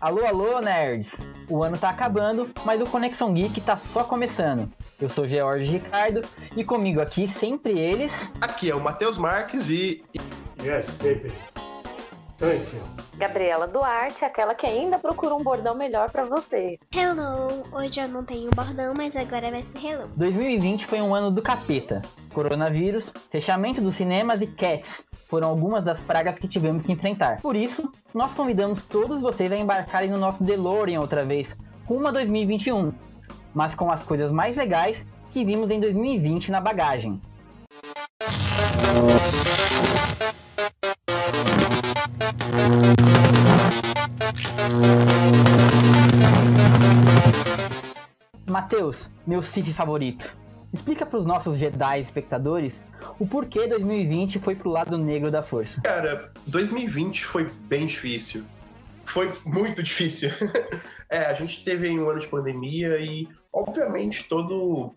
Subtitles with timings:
[0.00, 1.20] Alô, alô, nerds!
[1.48, 4.68] O ano tá acabando, mas o Conexão Geek tá só começando.
[5.00, 6.22] Eu sou George Ricardo
[6.56, 8.32] e comigo aqui sempre eles.
[8.40, 10.02] Aqui é o Matheus Marques e.
[10.60, 11.32] Yes, baby.
[12.36, 12.82] Thank you.
[13.16, 16.76] Gabriela Duarte, aquela que ainda procura um bordão melhor para você.
[16.92, 17.62] Hello!
[17.70, 20.08] Hoje eu não tenho bordão, mas agora vai ser hello.
[20.16, 22.02] 2020 foi um ano do capeta.
[22.34, 27.40] Coronavírus, fechamento dos cinemas e cats foram algumas das pragas que tivemos que enfrentar.
[27.40, 31.56] Por isso, nós convidamos todos vocês a embarcarem no nosso DeLorean outra vez,
[31.86, 32.92] rumo a 2021,
[33.54, 37.20] mas com as coisas mais legais que vimos em 2020 na bagagem.
[48.48, 50.36] Matheus, meu Sith favorito.
[50.72, 52.80] Explica para os nossos Jedi espectadores
[53.18, 55.80] o porquê 2020 foi pro lado negro da força.
[55.80, 58.44] Cara, 2020 foi bem difícil.
[59.04, 60.30] Foi muito difícil.
[61.10, 64.94] é, a gente teve um ano de pandemia e, obviamente, todo,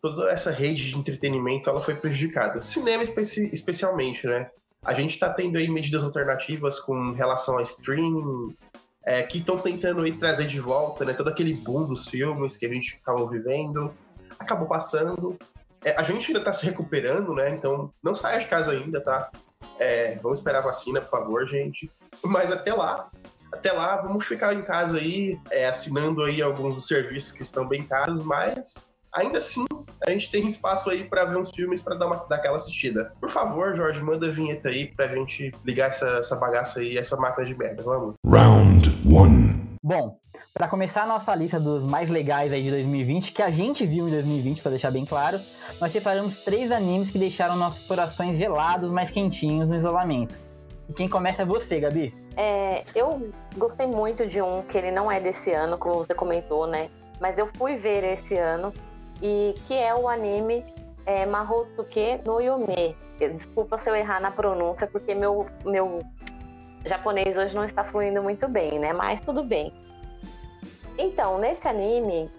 [0.00, 2.62] toda essa rede de entretenimento ela foi prejudicada.
[2.62, 4.48] Cinema especi especialmente, né?
[4.82, 8.56] A gente está tendo aí medidas alternativas com relação a streaming,
[9.04, 11.12] é, que estão tentando aí trazer de volta, né?
[11.12, 13.92] Todo aquele boom dos filmes que a gente acabou vivendo
[14.40, 15.36] acabou passando.
[15.84, 17.50] É, a gente ainda tá se recuperando, né?
[17.50, 19.30] Então não saia de casa ainda, tá?
[19.78, 21.90] É, vamos esperar a vacina, por favor, gente.
[22.22, 23.08] Mas até lá,
[23.52, 27.86] até lá, vamos ficar em casa aí, é, assinando aí alguns serviços que estão bem
[27.86, 29.64] caros, mas ainda assim
[30.06, 33.12] a gente tem espaço aí para ver uns filmes para dar, uma, dar aquela assistida.
[33.20, 37.16] Por favor, Jorge, manda a vinheta aí pra gente ligar essa, essa bagaça aí, essa
[37.16, 38.14] máquina de merda, vamos?
[38.26, 39.76] Round 1.
[39.82, 40.18] Bom,
[40.52, 44.08] para começar a nossa lista dos mais legais aí de 2020, que a gente viu
[44.08, 45.40] em 2020, para deixar bem claro,
[45.80, 50.36] nós separamos três animes que deixaram nossos corações gelados, mais quentinhos no isolamento.
[50.88, 52.12] E quem começa é você, Gabi.
[52.36, 56.66] É, eu gostei muito de um que ele não é desse ano, como você comentou,
[56.66, 56.90] né?
[57.20, 58.72] Mas eu fui ver esse ano
[59.22, 60.64] e que é o anime
[61.06, 62.96] é, Mahoutsuke no Yume.
[63.18, 66.00] Desculpa se eu errar na pronúncia, porque meu, meu
[66.84, 68.92] japonês hoje não está fluindo muito bem, né?
[68.92, 69.72] Mas tudo bem.
[70.98, 72.30] Então, nesse anime,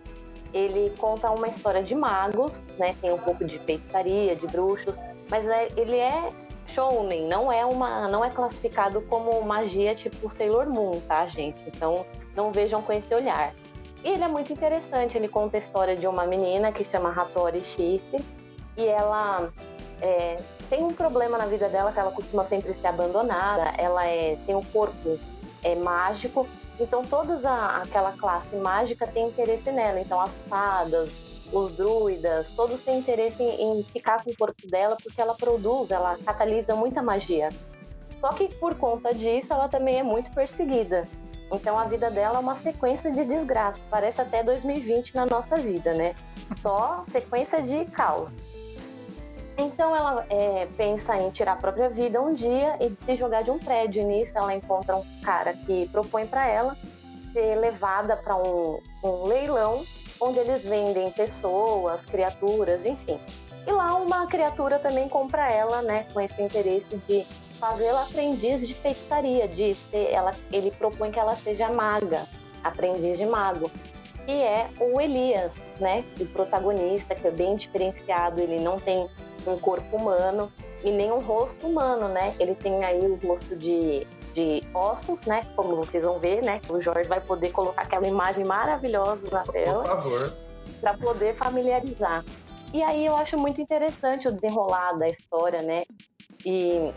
[0.54, 2.96] ele conta uma história de magos, né?
[3.02, 6.32] Tem um pouco de feitiçaria, de bruxos, mas é, ele é
[6.68, 11.60] shounen, não é uma, não é classificado como magia tipo Sailor Moon, tá, gente?
[11.68, 12.04] Então,
[12.36, 13.54] não vejam com esse olhar.
[14.04, 17.64] E ele é muito interessante, ele conta a história de uma menina que chama Hattori
[17.64, 18.24] Shife,
[18.78, 19.52] e ela
[20.02, 20.38] é,
[20.70, 24.56] tem um problema na vida dela que ela costuma sempre ser abandonada, ela é, tem
[24.56, 25.20] um corpo
[25.64, 26.48] é, mágico,
[26.82, 27.36] então toda
[27.78, 30.00] aquela classe mágica tem interesse nela.
[30.00, 31.12] Então as fadas,
[31.52, 35.92] os druidas, todos têm interesse em, em ficar com o corpo dela porque ela produz,
[35.92, 37.50] ela catalisa muita magia.
[38.20, 41.08] Só que por conta disso ela também é muito perseguida.
[41.52, 43.82] Então a vida dela é uma sequência de desgraça.
[43.90, 46.16] Parece até 2020 na nossa vida, né?
[46.58, 48.32] Só sequência de caos.
[49.62, 53.52] Então ela é, pensa em tirar a própria vida um dia e se jogar de
[53.52, 54.02] um prédio.
[54.02, 56.76] E nisso ela encontra um cara que propõe para ela
[57.32, 59.86] ser levada para um, um leilão
[60.20, 63.20] onde eles vendem pessoas, criaturas, enfim.
[63.68, 67.26] E lá uma criatura também compra ela, né, com esse interesse de
[67.60, 72.28] fazê-la aprendiz de feitiçaria, de ser, ela, ele propõe que ela seja maga,
[72.64, 73.70] aprendiz de mago,
[74.26, 79.08] que é o Elias, né, o protagonista, que é bem diferenciado, ele não tem
[79.48, 80.52] um corpo humano
[80.84, 82.34] e nem um rosto humano, né?
[82.40, 85.44] Ele tem aí o rosto de, de ossos, né?
[85.56, 86.60] Como vocês vão ver, né?
[86.70, 89.84] O Jorge vai poder colocar aquela imagem maravilhosa na tela.
[89.84, 90.38] Por favor.
[90.80, 92.24] Para poder familiarizar.
[92.74, 95.84] E aí eu acho muito interessante o desenrolar da história, né?
[96.46, 96.92] E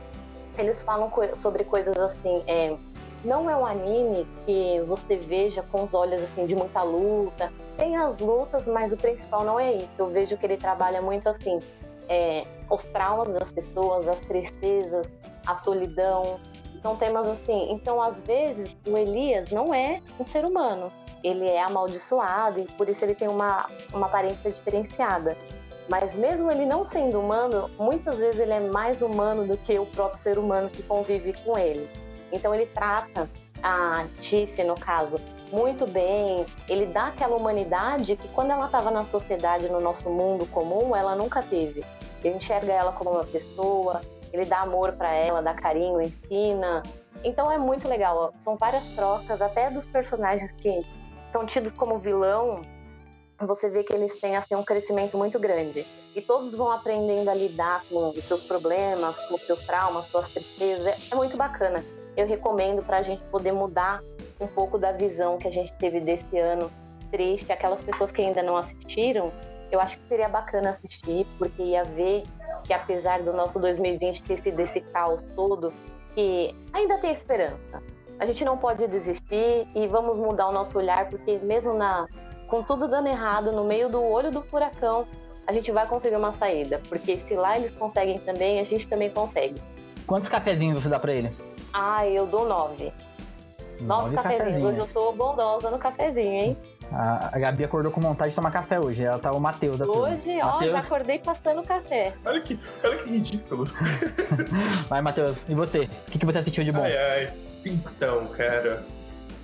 [0.57, 2.43] eles falam co sobre coisas assim.
[2.47, 2.77] É,
[3.25, 7.53] não é um anime que você veja com os olhos assim de muita luta.
[7.77, 10.01] Tem as lutas, mas o principal não é isso.
[10.01, 11.61] Eu vejo que ele trabalha muito assim
[12.09, 15.11] é, os traumas das pessoas, as tristezas,
[15.47, 16.41] a solidão.
[16.83, 17.73] São temas assim.
[17.73, 20.93] Então, às vezes, o Elias não é um ser humano.
[21.23, 25.37] Ele é amaldiçoado e por isso ele tem uma, uma aparência diferenciada.
[25.89, 29.87] Mas mesmo ele não sendo humano, muitas vezes ele é mais humano do que o
[29.87, 31.89] próprio ser humano que convive com ele.
[32.33, 33.31] Então ele trata
[33.63, 35.19] a Tice, no caso,
[35.53, 36.47] muito bem.
[36.69, 41.15] Ele dá aquela humanidade que quando ela estava na sociedade, no nosso mundo comum, ela
[41.15, 41.85] nunca teve.
[42.25, 44.01] Ele enxerga ela como uma pessoa,
[44.33, 46.83] ele dá amor para ela, dá carinho, ensina.
[47.23, 48.33] Então é muito legal.
[48.39, 50.85] São várias trocas, até dos personagens que
[51.31, 52.63] são tidos como vilão,
[53.41, 57.35] você vê que eles têm assim um crescimento muito grande e todos vão aprendendo a
[57.35, 60.87] lidar com os seus problemas, com os seus traumas, suas tristezas.
[60.87, 61.85] É, é muito bacana.
[62.17, 64.01] Eu recomendo para a gente poder mudar
[64.41, 66.71] um pouco da visão que a gente teve desse ano
[67.11, 67.53] triste.
[67.53, 69.33] Aquelas pessoas que ainda não assistiram,
[69.71, 72.23] eu acho que seria bacana assistir, porque ia ver
[72.65, 75.73] que apesar do nosso 2020 ter sido esse caos todo,
[76.15, 77.83] que ainda tem esperança.
[78.19, 82.07] A gente não pode desistir e vamos mudar o nosso olhar, porque mesmo na
[82.47, 85.07] com tudo dando errado, no meio do olho do furacão,
[85.47, 86.81] a gente vai conseguir uma saída.
[86.89, 89.61] Porque se lá eles conseguem também, a gente também consegue.
[90.07, 91.35] Quantos cafezinhos você dá pra ele?
[91.73, 92.93] Ah, eu dou nove.
[93.81, 94.65] Nove, cafezinhos.
[94.65, 96.57] Hoje eu tô bondosa no cafezinho, hein?
[96.93, 99.05] A, Gabi acordou com vontade de tomar café hoje.
[99.05, 100.11] Ela tá o Matheus da turma.
[100.11, 100.73] Hoje, ó, Mateus...
[100.73, 102.15] já acordei passando café.
[102.25, 103.67] Olha que, olha que ridículo.
[104.89, 105.45] Vai, Matheus.
[105.49, 105.89] E você?
[106.07, 106.83] O que, que você assistiu de bom?
[106.83, 107.33] Ai, ai.
[107.67, 108.85] Então, cara,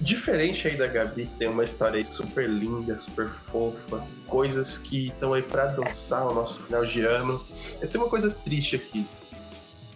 [0.01, 5.43] diferente aí da Gabi, tem uma história super linda, super fofa, coisas que estão aí
[5.43, 7.45] para adoçar o nosso final de ano.
[7.81, 9.09] Eu tenho uma coisa triste aqui.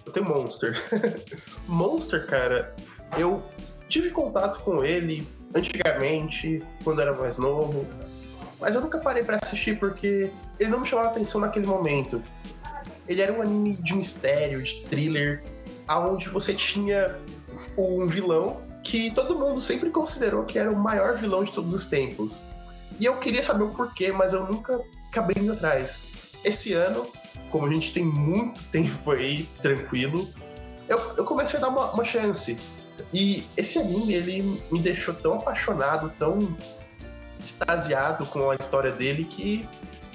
[0.04, 0.78] Eu tenho Monster.
[1.66, 2.74] Monster, cara,
[3.16, 3.42] eu
[3.88, 7.86] tive contato com ele antigamente, quando era mais novo,
[8.60, 12.22] mas eu nunca parei para assistir porque ele não me chamava atenção naquele momento.
[13.06, 15.44] Ele era um anime de mistério, de thriller,
[15.86, 17.18] aonde você tinha
[17.76, 21.88] um vilão que todo mundo sempre considerou que era o maior vilão de todos os
[21.88, 22.48] tempos.
[22.98, 26.10] E eu queria saber o porquê, mas eu nunca acabei indo atrás.
[26.44, 27.06] Esse ano,
[27.50, 30.28] como a gente tem muito tempo aí tranquilo,
[30.88, 32.60] eu, eu comecei a dar uma, uma chance.
[33.12, 36.56] E esse anime, ele me deixou tão apaixonado, tão
[37.42, 39.68] extasiado com a história dele que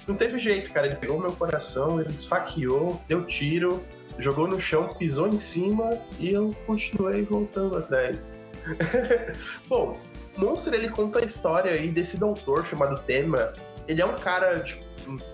[0.07, 0.87] não teve jeito, cara.
[0.87, 3.83] Ele pegou meu coração, ele esfaqueou, deu tiro,
[4.17, 8.43] jogou no chão, pisou em cima e eu continuei voltando atrás.
[9.67, 9.97] Bom,
[10.35, 13.53] Monster ele conta a história aí desse doutor chamado Tema.
[13.87, 14.83] Ele é um cara, tipo,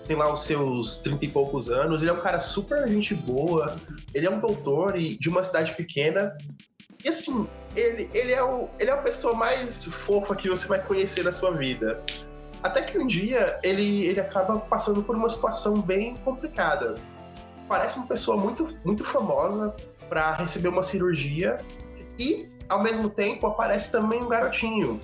[0.06, 3.76] tem lá os seus 30 e poucos anos, ele é um cara super gente boa,
[4.14, 6.36] ele é um doutor e, de uma cidade pequena.
[7.06, 10.82] E assim, ele, ele, é o, ele é a pessoa mais fofa que você vai
[10.82, 12.02] conhecer na sua vida.
[12.64, 16.96] Até que um dia ele, ele acaba passando por uma situação bem complicada.
[17.68, 19.72] Parece uma pessoa muito, muito famosa
[20.08, 21.60] para receber uma cirurgia
[22.18, 25.00] e ao mesmo tempo, aparece também um garotinho.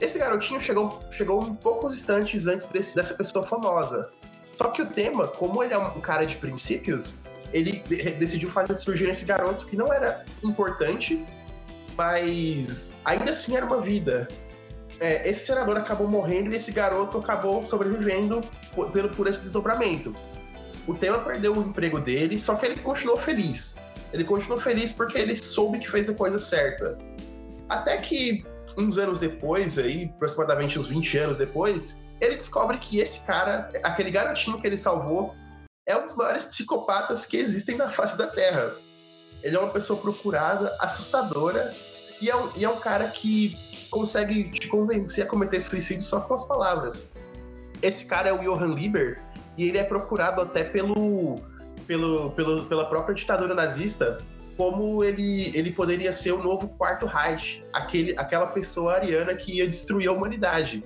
[0.00, 4.10] Esse garotinho chegou, chegou um poucos instantes antes desse, dessa pessoa famosa.
[4.54, 7.82] Só que o tema, como ele é um cara de princípios, ele
[8.18, 11.24] decidiu fazer cirurgia nesse garoto que não era importante,
[11.96, 14.28] mas ainda assim era uma vida.
[15.00, 18.42] É, esse senador acabou morrendo e esse garoto acabou sobrevivendo
[18.74, 20.14] por, por esse desdobramento.
[20.86, 25.18] O tema perdeu o emprego dele, só que ele continuou feliz ele continuou feliz porque
[25.18, 26.96] ele soube que fez a coisa certa.
[27.68, 28.44] Até que
[28.78, 34.12] uns anos depois, aí, aproximadamente uns 20 anos depois, ele descobre que esse cara, aquele
[34.12, 35.34] garotinho que ele salvou,
[35.84, 38.76] é um dos maiores psicopatas que existem na face da Terra.
[39.44, 41.72] Ele é uma pessoa procurada, assustadora,
[42.20, 43.56] e é um, e é um cara que
[43.90, 47.12] consegue te convencer a cometer suicídio só com as palavras.
[47.82, 49.20] Esse cara é o Johann Lieber,
[49.56, 51.38] e ele é procurado até pelo
[51.86, 54.18] pelo, pelo, pela própria ditadura nazista
[54.56, 59.66] como ele, ele poderia ser o novo quarto Reich, aquele, aquela pessoa ariana que ia
[59.66, 60.84] destruir a humanidade.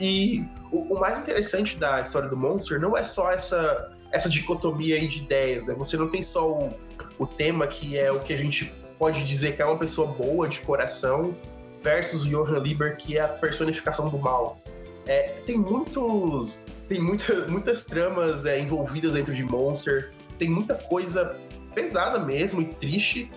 [0.00, 4.96] E o, o, mais interessante da história do Monster não é só essa, essa dicotomia
[4.96, 5.74] aí de ideias, né?
[5.74, 6.74] Você não tem só o,
[7.18, 10.48] o tema que é o que a gente pode dizer que é uma pessoa boa
[10.48, 11.34] de coração
[11.82, 14.58] versus Johann Lieber, que é a personificação do mal.
[15.06, 21.36] É, tem muitos tem muita, muitas tramas é, envolvidas dentro de Monster, tem muita coisa
[21.74, 23.30] pesada mesmo e triste.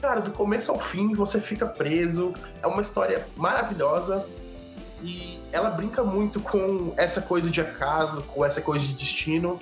[0.00, 2.32] Cara, do começo ao fim você fica preso.
[2.62, 4.26] É uma história maravilhosa
[5.02, 9.58] e ela brinca muito com essa coisa de acaso, com essa coisa de destino.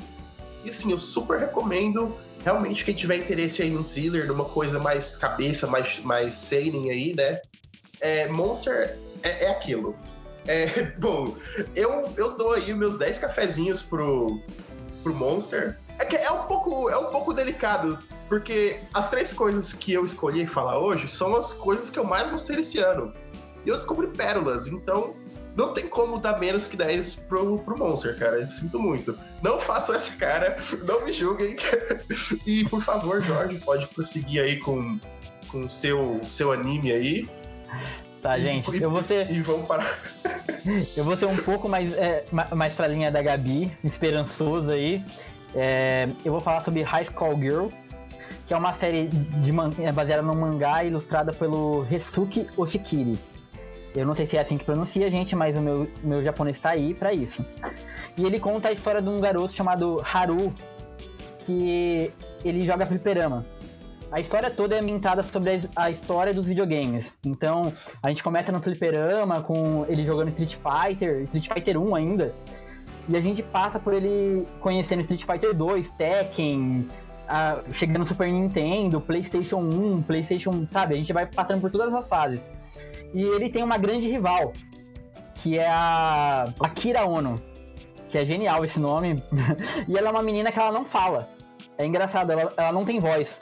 [0.64, 2.16] E assim, eu super recomendo.
[2.46, 7.12] Realmente, quem tiver interesse aí num thriller, numa coisa mais cabeça, mais, mais seinen aí,
[7.12, 7.40] né?
[8.00, 9.96] É, Monster é, é aquilo.
[10.46, 11.34] É, bom,
[11.74, 14.40] eu, eu dou aí meus 10 cafezinhos pro,
[15.02, 15.76] pro Monster.
[15.98, 17.98] É que é um pouco, é um pouco delicado,
[18.28, 22.30] porque as três coisas que eu escolhi falar hoje são as coisas que eu mais
[22.30, 23.12] gostei desse ano.
[23.64, 25.16] E eu descobri pérolas, então
[25.56, 28.42] não tem como dar menos que 10 pro, pro Monster, cara.
[28.42, 29.18] Eu sinto muito.
[29.42, 31.56] Não façam essa cara, não me julguem.
[32.46, 35.00] e por favor, Jorge, pode prosseguir aí com
[35.54, 37.28] o seu, seu anime aí.
[38.22, 39.30] Tá, gente, eu vou ser.
[39.30, 39.98] E vamos parar.
[40.94, 45.02] eu vou ser um pouco mais, é, mais pra linha da Gabi, esperançoso aí.
[45.54, 47.68] É, eu vou falar sobre High School Girl,
[48.46, 49.52] que é uma série de.
[49.82, 53.18] É baseada no mangá ilustrada pelo Resuki Oshikiri.
[53.96, 56.70] Eu não sei se é assim que pronuncia, gente, mas o meu, meu japonês tá
[56.70, 57.44] aí pra isso.
[58.16, 60.52] E ele conta a história de um garoto chamado Haru,
[61.44, 62.12] que
[62.44, 63.44] ele joga fliperama.
[64.10, 67.16] A história toda é ambientada sobre a- a história dos videogames.
[67.24, 67.72] Então,
[68.02, 72.32] a gente começa no fliperama com ele jogando Street Fighter, Street Fighter 1 ainda.
[73.08, 76.86] E a gente passa por ele conhecendo Street Fighter 2, Tekken,
[77.28, 80.94] a- chegando no Super Nintendo, PlayStation 1, PlayStation, sabe?
[80.94, 82.40] A gente vai passando por todas as fases.
[83.16, 84.52] E ele tem uma grande rival,
[85.36, 87.40] que é a Akira Ono,
[88.10, 89.24] que é genial esse nome.
[89.88, 91.26] e ela é uma menina que ela não fala.
[91.78, 93.40] É engraçado, ela, ela não tem voz.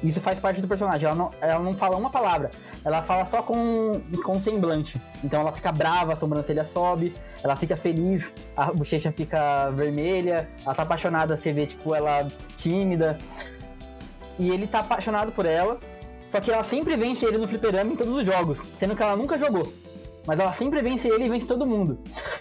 [0.00, 1.08] Isso faz parte do personagem.
[1.08, 2.52] Ela não, ela não fala uma palavra.
[2.84, 5.02] Ela fala só com, com semblante.
[5.24, 10.72] Então ela fica brava, a sobrancelha sobe, ela fica feliz, a bochecha fica vermelha, ela
[10.72, 13.18] tá apaixonada, você vê, tipo, ela tímida.
[14.38, 15.80] E ele tá apaixonado por ela,
[16.28, 19.16] só que ela sempre vence ele no fliperama em todos os jogos, sendo que ela
[19.16, 19.72] nunca jogou.
[20.26, 21.98] Mas ela sempre vence ele e vence todo mundo.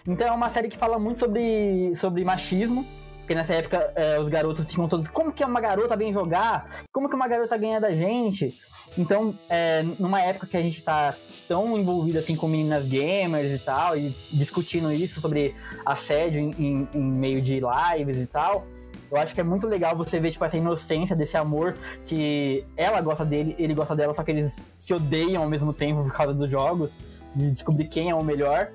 [0.07, 2.85] Então é uma série que fala muito sobre, sobre machismo.
[3.19, 5.07] Porque nessa época é, os garotos ficam todos.
[5.07, 6.85] Como que uma garota vem jogar?
[6.91, 8.55] Como que uma garota ganha da gente?
[8.97, 11.15] Então, é, numa época que a gente tá
[11.47, 16.87] tão envolvido assim com meninas gamers e tal, e discutindo isso sobre assédio em, em,
[16.93, 18.65] em meio de lives e tal,
[19.11, 22.99] eu acho que é muito legal você ver, tipo, essa inocência desse amor que ela
[23.01, 26.33] gosta dele, ele gosta dela, só que eles se odeiam ao mesmo tempo por causa
[26.33, 26.95] dos jogos,
[27.35, 28.71] de descobrir quem é o melhor.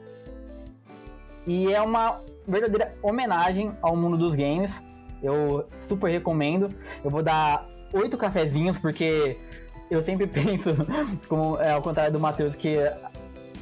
[1.46, 4.82] E é uma verdadeira homenagem ao mundo dos games.
[5.22, 6.74] Eu super recomendo.
[7.04, 9.36] Eu vou dar oito cafezinhos, porque
[9.90, 10.70] eu sempre penso,
[11.28, 12.76] como é ao contrário do Matheus, que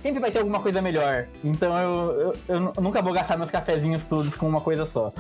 [0.02, 1.26] sempre vai ter alguma coisa melhor.
[1.42, 5.12] Então eu, eu, eu nunca vou gastar meus cafezinhos todos com uma coisa só.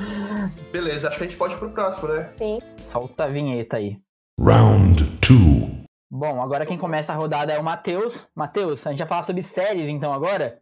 [0.72, 2.32] Beleza, acho que a gente pode ir pro próximo, né?
[2.38, 2.60] Sim.
[2.86, 3.98] Solta a vinheta aí.
[4.40, 5.78] Round 2.
[6.10, 8.26] Bom, agora quem começa a rodada é o Matheus.
[8.34, 10.58] Matheus, a gente vai falar sobre séries então agora?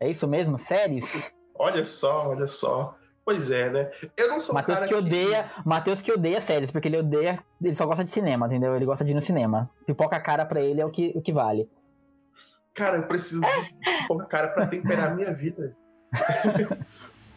[0.00, 0.58] É isso mesmo?
[0.58, 1.32] Séries?
[1.54, 2.96] Olha só, olha só.
[3.24, 3.90] Pois é, né?
[4.16, 7.74] Eu não sou Matheus cara que odeia, Matheus que odeia séries, porque ele odeia, ele
[7.74, 8.76] só gosta de cinema, entendeu?
[8.76, 9.68] Ele gosta de ir no cinema.
[9.84, 11.68] Pipoca a cara pra ele é o que, o que vale.
[12.76, 15.74] Cara, eu preciso de pouca cara pra temperar a minha vida.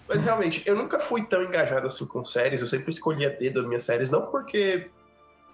[0.07, 2.61] Mas realmente, eu nunca fui tão engajado assim com séries.
[2.61, 4.89] Eu sempre escolhi a dedo as minhas séries, não porque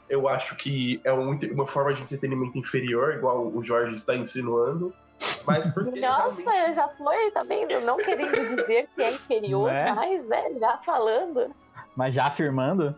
[0.10, 4.94] eu acho que é um- uma forma de entretenimento inferior, igual o Jorge está insinuando,
[5.46, 7.82] mas porque realmente- Nossa, já foi, tá vendo?
[7.82, 9.92] Não querendo dizer que é inferior, é?
[9.92, 11.54] mas é, já falando.
[11.96, 12.96] Mas já afirmando,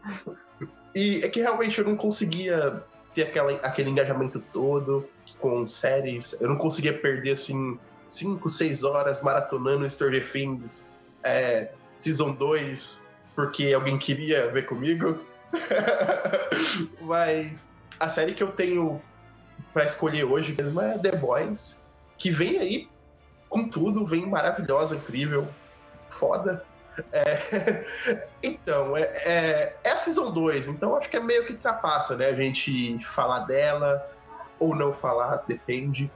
[0.94, 2.84] E é que realmente eu não conseguia
[3.18, 5.10] ter aquela, aquele engajamento todo
[5.40, 6.40] com séries.
[6.40, 10.92] Eu não conseguia perder, assim, 5, 6 horas maratonando Stranger Things
[11.24, 15.26] é, Season 2 porque alguém queria ver comigo.
[17.02, 19.02] Mas a série que eu tenho
[19.74, 21.84] pra escolher hoje mesmo é The Boys,
[22.18, 22.90] que vem aí
[23.50, 25.48] com tudo, vem maravilhosa, incrível,
[26.10, 26.64] foda.
[27.12, 27.86] É,
[28.44, 32.28] Então, é, é, é a Season 2, então acho que é meio que ultrapassa, né?
[32.28, 34.06] A gente falar dela
[34.60, 36.12] ou não falar, depende.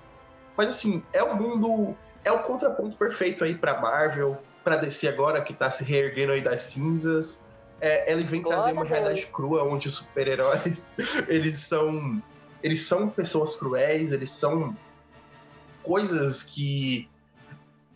[0.55, 1.95] Mas assim, é o mundo.
[2.23, 6.41] É o contraponto perfeito aí pra Marvel, pra DC agora, que tá se reerguendo aí
[6.41, 7.47] das cinzas.
[7.79, 10.95] É, ele vem trazer uma realidade crua onde os super-heróis
[11.27, 12.21] eles são.
[12.61, 14.77] Eles são pessoas cruéis, eles são
[15.81, 17.09] coisas que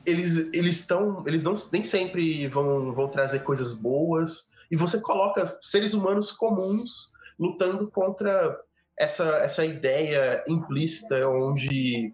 [0.06, 4.52] eles eles estão eles não nem sempre vão, vão trazer coisas boas.
[4.70, 8.60] E você coloca seres humanos comuns lutando contra
[8.98, 12.14] essa, essa ideia implícita onde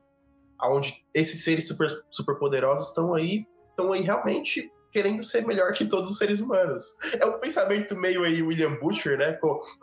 [0.63, 5.85] onde esses seres super, super poderosos estão aí estão aí realmente querendo ser melhor que
[5.85, 6.97] todos os seres humanos.
[7.17, 9.39] É um pensamento meio aí William Butcher né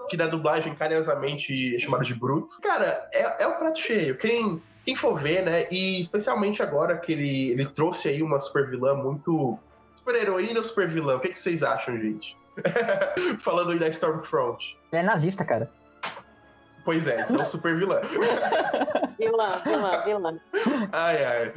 [0.08, 2.60] que na dublagem carinhosamente é chamado de bruto.
[2.60, 4.16] Cara é, é o prato cheio.
[4.18, 5.66] Quem quem for ver, né?
[5.70, 9.58] E especialmente agora que ele, ele trouxe aí uma super vilã muito.
[9.94, 11.16] Super heroína ou super vilã?
[11.16, 12.36] O que, que vocês acham, gente?
[13.40, 14.76] Falando aí da Stormfront.
[14.92, 15.70] ele é nazista, cara.
[16.84, 18.00] Pois é, então super vilã.
[19.18, 20.40] Vilã, vilã, vilã.
[20.92, 21.52] Ai, ai.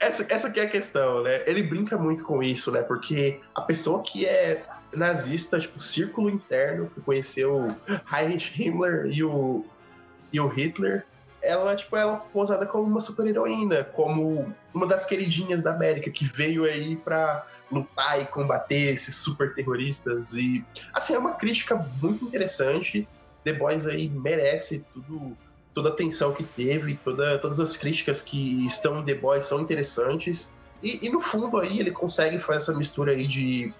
[0.00, 1.44] Essa, essa que é a questão, né?
[1.46, 2.82] Ele brinca muito com isso, né?
[2.82, 7.68] Porque a pessoa que é nazista, tipo, círculo interno, que conheceu
[8.12, 9.64] Heinrich Himmler e o,
[10.32, 11.06] e o Hitler,
[11.42, 16.24] ela, tipo, ela é posada como uma super-heroína, como uma das queridinhas da América, que
[16.24, 20.34] veio aí pra lutar e combater esses super terroristas.
[20.34, 23.08] E, assim, é uma crítica muito interessante.
[23.44, 25.36] The Boys aí merece tudo,
[25.72, 29.60] toda a atenção que teve, toda, todas as críticas que estão em The Boys são
[29.60, 30.58] interessantes.
[30.82, 33.72] E, e no fundo aí ele consegue fazer essa mistura aí de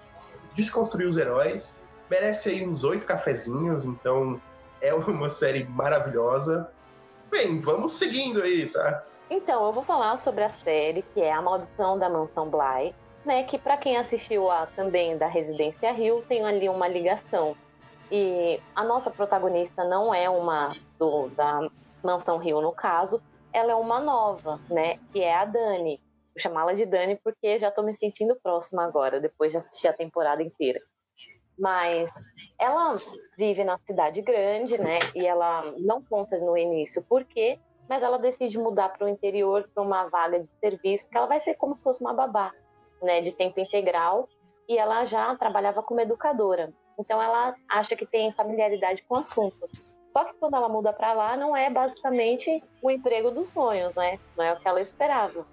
[0.55, 1.83] desconstruir os heróis.
[2.09, 4.41] Merece aí uns oito cafezinhos, então
[4.81, 6.69] é uma série maravilhosa.
[7.29, 9.05] Bem, vamos seguindo aí, tá?
[9.29, 13.43] Então, eu vou falar sobre a série que é A Maldição da Mansão Bly, né?
[13.43, 17.55] Que para quem assistiu a também da Residência Rio tem ali uma ligação.
[18.11, 21.69] E a nossa protagonista não é uma do, da
[22.03, 23.21] Mansão Rio no caso,
[23.53, 24.97] ela é uma nova, né?
[25.11, 26.01] Que é a Dani.
[26.33, 29.93] Vou chamá-la de Dani porque já tô me sentindo próxima agora, depois de assistir a
[29.93, 30.81] temporada inteira.
[31.59, 32.09] Mas
[32.57, 32.95] ela
[33.37, 34.99] vive na cidade grande, né?
[35.13, 39.69] E ela não conta no início por quê, mas ela decide mudar para o interior
[39.73, 42.51] para uma vaga de serviço, que ela vai ser como se fosse uma babá,
[43.01, 44.29] né, de tempo integral,
[44.67, 46.71] e ela já trabalhava como educadora.
[46.99, 49.67] Então ela acha que tem familiaridade com o assunto.
[50.13, 52.51] Só que quando ela muda para lá, não é basicamente
[52.81, 54.19] o emprego dos sonhos, né?
[54.37, 55.45] Não é o que ela esperava.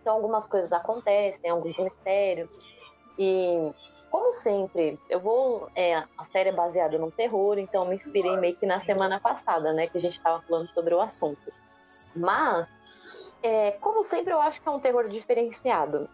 [0.00, 2.48] Então algumas coisas acontecem, alguns mistérios.
[3.18, 3.72] E
[4.10, 5.70] como sempre, eu vou.
[5.74, 9.72] É, a série é baseada no terror, então me inspirei meio que na semana passada,
[9.72, 9.86] né?
[9.86, 11.52] Que a gente estava falando sobre o assunto.
[12.14, 12.66] Mas,
[13.42, 16.08] é, como sempre, eu acho que é um terror diferenciado.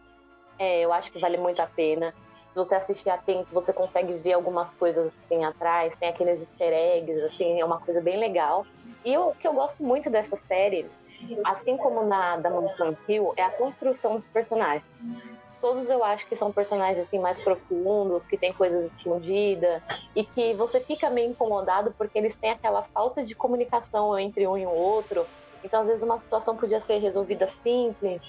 [0.58, 2.12] É, eu acho que vale muito a pena.
[2.52, 7.22] Se você assistir atento, você consegue ver algumas coisas assim atrás, tem aqueles easter eggs,
[7.22, 8.66] assim, é uma coisa bem legal.
[9.04, 10.90] E o que eu gosto muito dessa série,
[11.44, 14.84] assim como na da Mansão Hill, é a construção dos personagens
[15.66, 19.82] todos eu acho que são personagens assim mais profundos, que tem coisas escondidas
[20.14, 24.56] e que você fica meio incomodado porque eles têm aquela falta de comunicação entre um
[24.56, 25.26] e o outro.
[25.64, 28.22] Então, às vezes uma situação podia ser resolvida simples,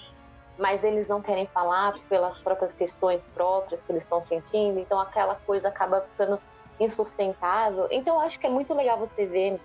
[0.58, 4.80] mas eles não querem falar pelas próprias questões próprias que eles estão sentindo.
[4.80, 6.40] Então, aquela coisa acaba ficando
[6.80, 7.86] insustentável.
[7.92, 9.60] Então, eu acho que é muito legal você ver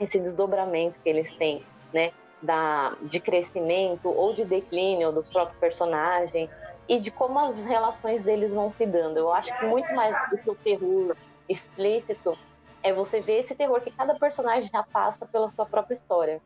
[0.00, 2.12] esse desdobramento que eles têm, né?
[2.40, 6.48] Da, de crescimento ou de declínio do próprio personagem
[6.88, 9.18] e de como as relações deles vão se dando.
[9.18, 11.16] Eu acho que muito mais do que o terror
[11.48, 12.36] explícito
[12.82, 16.42] é você ver esse terror que cada personagem já passa pela sua própria história.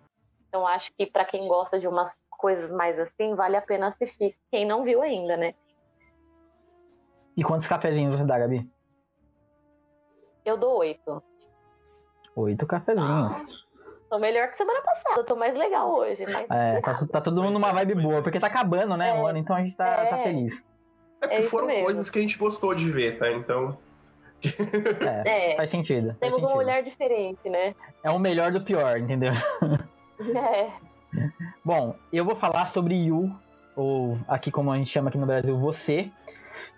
[0.49, 4.37] Então acho que para quem gosta de umas coisas mais assim, vale a pena assistir.
[4.51, 5.55] Quem não viu ainda, né?
[7.37, 8.69] E quantos cafezinhos você dá, Gabi?
[10.45, 11.23] Eu dou oito.
[12.35, 13.68] Oito cafezinhos.
[14.09, 16.25] Tô melhor que semana passada, tô mais legal hoje.
[16.25, 16.47] Mas...
[16.51, 19.21] É, tá, tá todo mundo numa vibe boa, porque tá acabando, né, É.
[19.21, 20.07] o ano, então a gente tá, É.
[20.07, 20.55] tá feliz.
[21.21, 21.85] É porque É foram mesmo.
[21.85, 23.31] coisas que a gente gostou de ver, tá?
[23.31, 23.77] Então.
[24.43, 24.43] É,
[25.53, 26.09] É, faz sentido.
[26.09, 26.59] faz temos um sentido.
[26.59, 27.75] olhar diferente, né?
[28.03, 29.33] É o melhor do pior, entendeu?
[30.35, 30.71] É.
[31.65, 33.33] Bom, eu vou falar sobre You,
[33.77, 36.11] ou aqui como a gente chama aqui no Brasil, Você,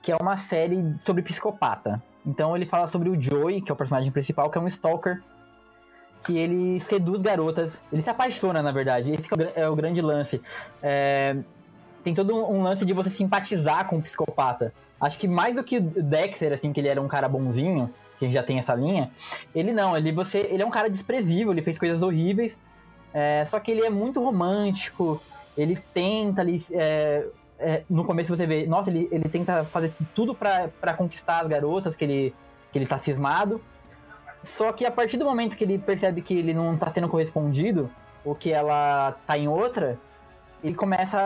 [0.02, 2.02] que é uma série sobre psicopata.
[2.26, 5.22] Então ele fala sobre o Joey, que é o personagem principal, que é um stalker,
[6.24, 10.40] que ele seduz garotas, ele se apaixona, na verdade, esse é é o grande lance.
[10.82, 11.36] É,
[12.04, 14.72] tem todo um lance de você simpatizar com o psicopata.
[15.00, 18.30] Acho que mais do que o Dexter, assim, que ele era um cara bonzinho, que
[18.30, 19.10] já tem essa linha,
[19.54, 22.60] ele não, ele, você, ele é um cara desprezível, ele fez coisas horríveis,
[23.14, 25.22] é, só que ele é muito romântico,
[25.56, 26.62] ele tenta ali.
[26.72, 27.26] é,
[27.58, 31.94] é, no começo você vê, nossa, ele, ele tenta fazer tudo pra conquistar as garotas
[31.94, 32.34] que ele,
[32.72, 33.60] que ele tá cismado.
[34.42, 37.90] Só que a partir do momento que ele percebe que ele não tá sendo correspondido,
[38.24, 39.98] ou que ela tá em outra,
[40.62, 41.18] ele começa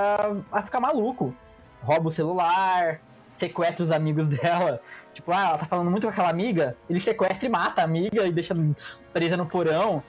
[0.50, 1.34] a, ficar maluco.
[1.82, 3.00] Rouba o celular,
[3.36, 4.80] sequestra os amigos dela.
[5.12, 8.26] Tipo, ah, ela tá falando muito com aquela amiga, ele sequestra e mata a amiga
[8.26, 8.54] e deixa
[9.12, 10.02] presa no porão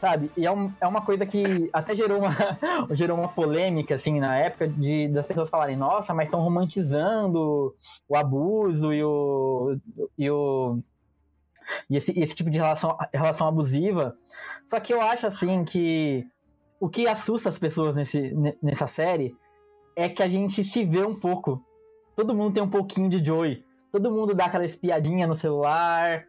[0.00, 0.30] sabe?
[0.36, 2.30] E é, um- é uma coisa que até gerou uma,
[2.96, 7.74] gerou uma polêmica, assim, na época, de, das pessoas falarem, nossa, mas estão romantizando
[8.08, 9.76] o abuso e o.
[10.18, 10.78] e o.
[11.88, 14.16] E esse, esse tipo de relação, relação abusiva.
[14.66, 16.26] Só que eu acho, assim, que
[16.78, 19.36] o que assusta as pessoas nesse, ne- nessa série
[19.96, 21.62] é que a gente se vê um pouco.
[22.16, 23.64] Todo mundo tem um pouquinho de Joey.
[23.92, 26.24] Todo mundo dá aquela espiadinha no celular.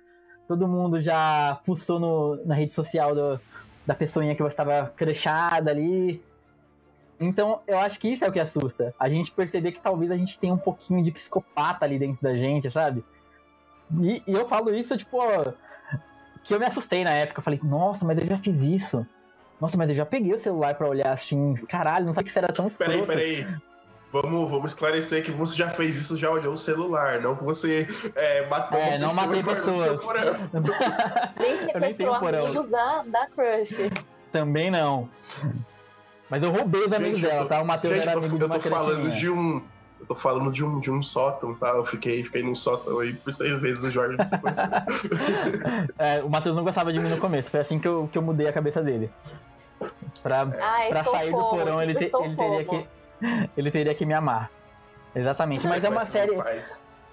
[0.48, 3.40] Todo mundo já fuçou no, na rede social do,
[3.86, 6.22] da pessoinha que você estava crushada ali.
[7.20, 8.96] Então, eu acho que isso é o que assusta.
[9.00, 12.36] A gente perceber que talvez a gente tenha um pouquinho de psicopata ali dentro da
[12.36, 13.06] gente, sabe?
[14.00, 15.20] E, e eu falo isso, tipo,
[16.44, 17.40] que eu me assustei na época.
[17.40, 19.06] Eu falei, nossa, mas eu já fiz isso.
[19.60, 21.56] Nossa, mas eu já peguei o celular pra olhar assim.
[21.68, 23.06] Caralho, não sabia que isso era tão escroto.
[23.06, 23.62] Peraí, peraí.
[24.12, 27.88] Vamos, vamos esclarecer que você já fez isso, já olhou o celular, não que você
[28.14, 29.88] é, matou É, não pessoa matei pessoas.
[31.40, 33.90] Nem Eu sequestrou amigos da, da crush.
[34.30, 35.10] Também não.
[36.30, 37.62] Mas eu roubei os amigos Gente, eu dela, tá?
[37.62, 39.62] O Matheus era eu amigo tô, de eu uma tô falando de um.
[40.02, 41.70] Eu tô falando de um, de um sótão, tá?
[41.70, 44.18] Eu fiquei, fiquei num sótão aí por seis vezes o Jorge.
[45.98, 48.22] É, o Matheus não gostava de mim no começo, foi assim que eu, que eu
[48.22, 49.12] mudei a cabeça dele.
[50.22, 52.88] Pra, Ai, pra estou sair do porão, ele, te- ele teria que.
[53.56, 54.50] Ele teria que me amar.
[55.16, 55.68] Exatamente.
[55.68, 56.32] Mas é uma série.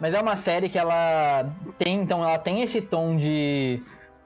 [0.00, 1.46] Mas é uma série que ela
[1.78, 3.82] tem, então, ela tem esse tom de.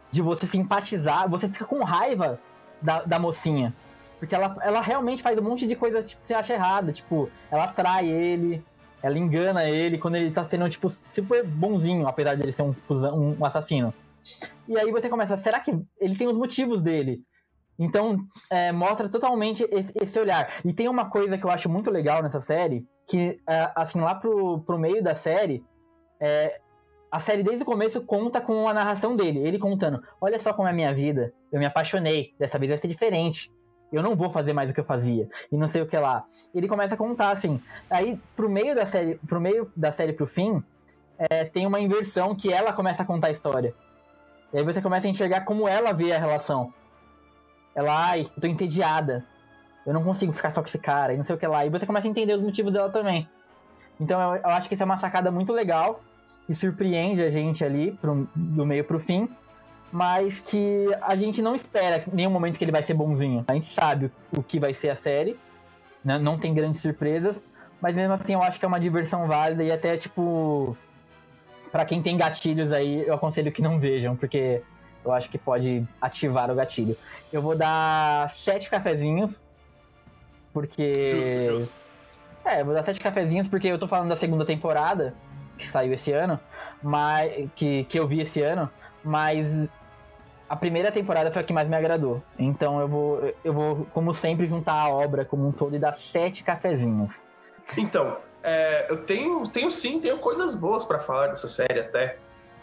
[0.09, 2.39] de você simpatizar, você fica com raiva
[2.81, 3.75] da, da mocinha.
[4.23, 6.93] Porque ela, ela realmente faz um monte de coisa tipo, que você acha errada.
[6.93, 8.65] Tipo, ela trai ele,
[9.03, 12.73] ela engana ele quando ele tá sendo, tipo, super bonzinho, apesar de ele ser um,
[12.89, 13.93] um assassino.
[14.69, 17.21] E aí você começa, será que ele tem os motivos dele?
[17.77, 18.17] Então,
[18.49, 20.53] é, mostra totalmente esse, esse olhar.
[20.65, 24.15] E tem uma coisa que eu acho muito legal nessa série, que, é, assim, lá
[24.15, 25.65] pro, pro meio da série,
[26.21, 26.61] é,
[27.11, 29.41] a série desde o começo conta com a narração dele.
[29.41, 32.79] Ele contando, olha só como é a minha vida, eu me apaixonei, dessa vez vai
[32.79, 33.51] ser diferente.
[33.93, 35.29] Eu não vou fazer mais o que eu fazia.
[35.53, 36.25] E não sei o que lá.
[36.55, 37.61] Ele começa a contar, assim.
[37.91, 40.63] Aí, pro meio da série, pro meio da série pro fim,
[41.19, 43.75] é, tem uma inversão que ela começa a contar a história.
[44.53, 46.73] E aí você começa a enxergar como ela vê a relação.
[47.75, 49.25] Ela, ai, eu tô entediada.
[49.87, 51.65] Eu não consigo ficar só com esse cara, e não sei o que lá.
[51.67, 53.29] E você começa a entender os motivos dela também.
[54.01, 56.01] Então eu, eu acho que essa é uma sacada muito legal,
[56.47, 59.29] que surpreende a gente ali, pro, do meio pro fim,
[59.93, 63.45] mas que a gente não espera em nenhum momento que ele vai ser bonzinho.
[63.47, 65.39] A gente sabe o que vai ser a série,
[66.05, 66.19] né?
[66.19, 67.43] não tem grandes surpresas,
[67.81, 70.77] mas mesmo assim eu acho que é uma diversão válida e até, tipo,
[71.73, 74.63] Pra quem tem gatilhos aí, eu aconselho que não vejam, porque
[75.03, 76.95] eu acho que pode ativar o gatilho.
[77.33, 79.41] Eu vou dar sete cafezinhos,
[80.53, 81.51] porque.
[81.51, 82.27] Justo, justo.
[82.45, 85.15] É, vou dar sete cafezinhos porque eu tô falando da segunda temporada,
[85.57, 86.39] que saiu esse ano,
[86.83, 87.49] mas.
[87.57, 88.69] que, que eu vi esse ano,
[89.03, 89.49] mas
[90.53, 92.23] a primeira temporada foi a que mais me agradou.
[92.39, 95.95] Então eu vou, eu vou, como sempre, juntar a obra como um todo e dar
[95.95, 97.23] sete cafezinhos.
[97.75, 102.19] Então, é, eu tenho, tenho sim, tenho coisas boas pra falar dessa série até.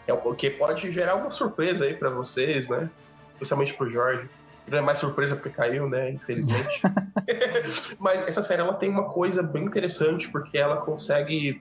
[0.06, 2.88] É o que pode gerar uma surpresa aí pra vocês, né?
[3.34, 4.30] Principalmente pro Jorge.
[4.68, 6.12] Não é mais surpresa porque caiu, né?
[6.12, 6.82] Infelizmente.
[7.98, 11.60] Mas essa série ela tem uma coisa bem interessante porque ela consegue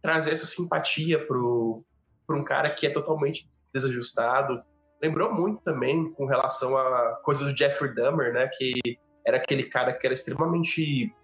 [0.00, 1.84] trazer essa simpatia pro,
[2.26, 4.64] pro um cara que é totalmente desajustado.
[5.04, 8.48] Lembrou muito também com relação à coisa do Jeffrey Dahmer, né?
[8.56, 11.14] Que era aquele cara que era extremamente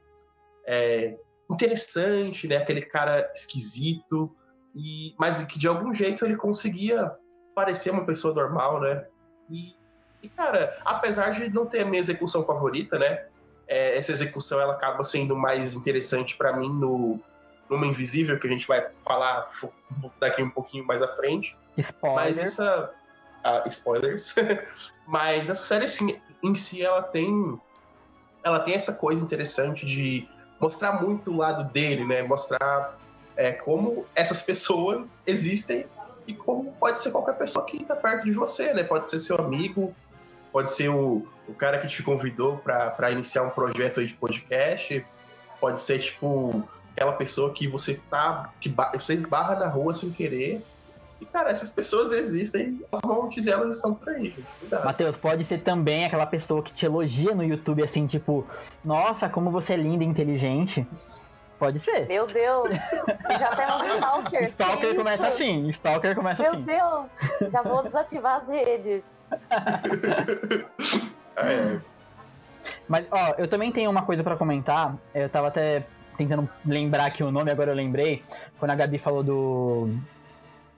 [0.66, 1.16] é,
[1.50, 2.58] interessante, né?
[2.58, 4.36] Aquele cara esquisito,
[4.76, 7.10] e mas que de algum jeito ele conseguia
[7.54, 9.06] parecer uma pessoa normal, né?
[9.48, 9.74] E,
[10.22, 13.24] e, cara, apesar de não ter a minha execução favorita, né?
[13.66, 17.18] É, essa execução ela acaba sendo mais interessante pra mim no
[17.70, 19.48] numa Invisível que a gente vai falar
[20.18, 21.56] daqui um pouquinho mais à frente.
[21.76, 22.38] Mas Spoiler.
[22.40, 22.99] essa.
[23.44, 24.34] Ah, spoilers.
[25.06, 27.58] Mas essa série, assim, em si, ela tem.
[28.42, 30.26] Ela tem essa coisa interessante de
[30.60, 32.22] mostrar muito o lado dele, né?
[32.22, 32.98] Mostrar
[33.36, 35.86] é, como essas pessoas existem
[36.26, 38.82] e como pode ser qualquer pessoa que tá perto de você, né?
[38.82, 39.94] Pode ser seu amigo,
[40.52, 45.04] pode ser o, o cara que te convidou para iniciar um projeto de podcast,
[45.60, 48.52] pode ser, tipo, aquela pessoa que você tá.
[48.60, 50.64] que ba- você esbarra na rua sem querer.
[51.20, 54.34] E, cara, essas pessoas existem, as montes e elas estão por aí.
[54.58, 54.84] Cuidado.
[54.84, 58.46] Matheus, pode ser também aquela pessoa que te elogia no YouTube, assim, tipo,
[58.84, 60.86] nossa, como você é linda e inteligente.
[61.58, 62.06] Pode ser.
[62.06, 62.70] Meu Deus,
[63.38, 64.42] já temos Stalker.
[64.44, 65.32] Stalker começa isso?
[65.34, 65.68] assim.
[65.68, 66.62] Stalker começa Meu assim.
[66.62, 69.02] Deus, já vou desativar as redes.
[71.36, 71.78] É,
[72.86, 74.94] Mas, ó, eu também tenho uma coisa pra comentar.
[75.14, 75.86] Eu tava até
[76.18, 78.22] tentando lembrar aqui o nome, agora eu lembrei.
[78.58, 79.88] Quando a Gabi falou do.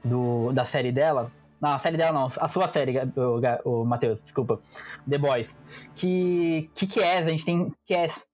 [0.05, 1.31] Do da série dela.
[1.61, 4.61] Não, a série dela não, a sua série, o, Ga- o Matheus, desculpa.
[5.09, 5.57] The Boys.
[5.95, 6.69] Que.
[6.75, 7.19] Que que é?
[7.19, 8.25] A gente tem Cass.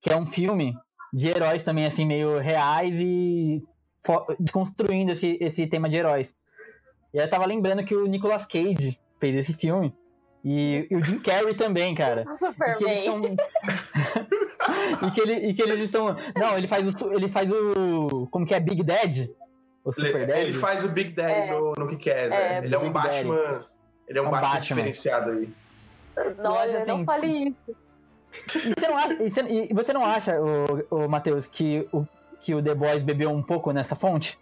[0.00, 0.74] Que é um filme
[1.12, 3.62] de heróis também, assim, meio reais e.
[4.40, 6.32] desconstruindo esse, esse tema de heróis.
[7.12, 9.94] E eu tava lembrando que o Nicolas Cage fez esse filme.
[10.44, 12.24] E, e o Jim Carrey também, cara.
[12.68, 13.20] E que eles estão.
[15.02, 16.16] e, que ele, e que eles estão.
[16.36, 17.12] Não, ele faz o.
[17.12, 18.26] Ele faz o.
[18.30, 18.60] Como que é?
[18.60, 19.28] Big Dad?
[19.86, 20.38] O Super ele, Dad?
[20.38, 21.52] ele faz o Big Daddy É.
[21.52, 23.64] no, no que quer, É, Ele é um Big Batman.
[24.08, 24.60] Ele é um, É um Batman, Batman.
[24.60, 25.48] diferenciado aí.
[26.38, 27.76] Não, Eu acho não assim, fale isso.
[28.56, 32.04] E você não acha, e você, e você não acha o, o Matheus, que o,
[32.40, 34.38] que o The Boys bebeu um pouco nessa fonte?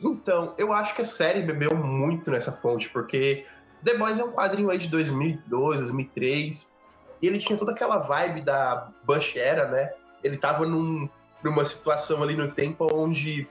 [0.00, 3.46] Então, eu acho que a série bebeu muito nessa fonte, porque
[3.84, 6.76] The Boys é um quadrinho aí de 2002, 2003,
[7.22, 9.92] e ele tinha toda aquela vibe da Bush Era, né?
[10.22, 11.08] Ele tava num,
[11.42, 13.48] numa situação ali no tempo onde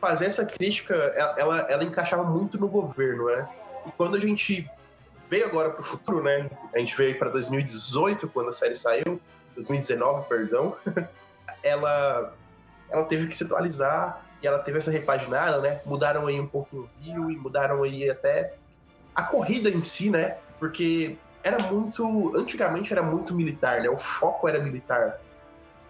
[0.00, 0.94] fazer essa crítica,
[1.36, 3.48] ela, ela, encaixava muito no governo, né?
[3.86, 4.68] E quando a gente
[5.28, 6.50] veio agora pro futuro, né?
[6.74, 9.20] A gente veio para 2018, quando a série saiu,
[9.54, 10.76] 2019, perdão,
[11.62, 12.34] ela,
[12.90, 15.80] ela teve que se atualizar e ela teve essa repaginada, né?
[15.84, 18.54] Mudaram aí um pouquinho o rio e mudaram aí até
[19.14, 20.36] a corrida em si, né?
[20.58, 22.36] Porque era muito.
[22.36, 23.88] Antigamente era muito militar, né?
[23.88, 25.20] O foco era militar.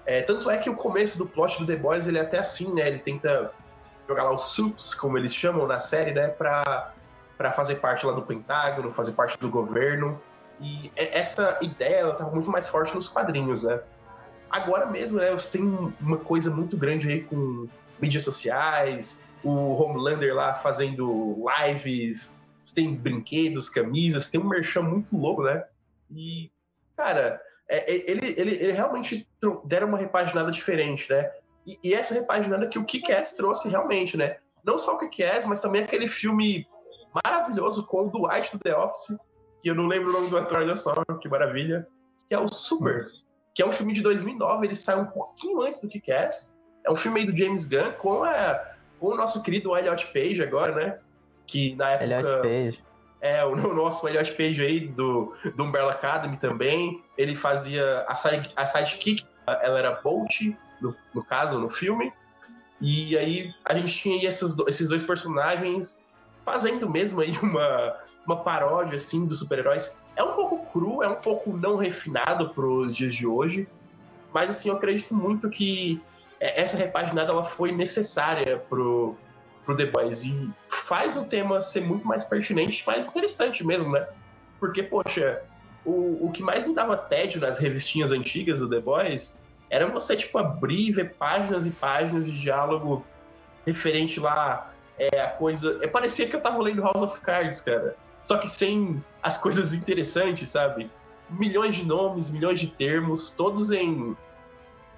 [0.05, 2.73] É, tanto é que o começo do plot do The Boys ele é até assim,
[2.73, 2.87] né?
[2.87, 3.53] Ele tenta
[4.09, 6.29] jogar lá os suits, como eles chamam na série, né?
[6.29, 6.93] Pra,
[7.37, 10.21] pra fazer parte lá do Pentágono, fazer parte do governo.
[10.61, 13.81] E e- essa ideia, ela tava muito mais forte nos quadrinhos, né?
[14.49, 17.67] Agora mesmo, né, você tem uma coisa muito grande aí com
[18.01, 19.51] mídias sociais, o
[19.83, 25.65] Homelander lá fazendo lives, você tem brinquedos, camisas, tem um merchan muito louco, né?
[26.11, 26.51] E,
[26.97, 29.27] cara, é- é- ele, ele, ele realmente
[29.65, 31.31] deram uma repaginada diferente, né?
[31.67, 34.37] E, e essa repaginada que o Kick-Ass trouxe realmente, né?
[34.65, 36.67] Não só o Kick-Ass, mas também aquele filme
[37.25, 39.17] maravilhoso com o Dwight do The Office,
[39.63, 41.87] que eu não lembro o nome do ator, olha só, que maravilha,
[42.29, 43.07] que é o Super,
[43.55, 46.57] que é um filme de 2009, ele saiu um pouquinho antes do Kick-Ass.
[46.85, 50.43] É um filme aí do James Gunn com, a, com o nosso querido Elliot Page
[50.43, 50.99] agora, né?
[51.47, 52.05] Que na época...
[52.05, 52.85] Elliot Page.
[53.21, 57.03] É, o o nosso Elliot Page aí do, do Umbrella Academy também.
[57.17, 60.43] Ele fazia a, side, a sidekick, ela era Bolt,
[60.81, 62.13] no, no caso, no filme.
[62.81, 66.05] E aí a gente tinha esses, esses dois personagens
[66.45, 70.01] fazendo mesmo aí uma, uma paródia, assim, dos super-heróis.
[70.15, 73.69] É um pouco cru, é um pouco não refinado pros dias de hoje.
[74.33, 76.01] Mas, assim, eu acredito muito que
[76.39, 79.17] é, essa repaginada ela foi necessária pro,
[79.65, 80.25] pro The Boys.
[80.25, 84.07] E faz o tema ser muito mais pertinente, mais interessante mesmo, né?
[84.61, 85.43] Porque, poxa,
[85.85, 90.17] o, o que mais me dava tédio nas revistinhas antigas do The Boys era você,
[90.17, 93.05] tipo, abrir e ver páginas e páginas de diálogo
[93.67, 95.79] referente lá é, a coisa.
[95.83, 97.97] É, parecia que eu tava lendo House of Cards, cara.
[98.23, 100.91] Só que sem as coisas interessantes, sabe?
[101.29, 104.17] Milhões de nomes, milhões de termos, todos em.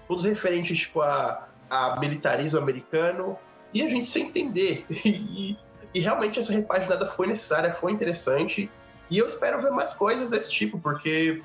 [0.07, 3.39] Todos referentes, tipo, a, a militarismo americano,
[3.75, 4.87] e a gente sem entender.
[5.05, 5.57] E,
[5.95, 8.71] e realmente essa repaginada foi necessária, foi interessante.
[9.11, 11.43] E eu espero ver mais coisas desse tipo, porque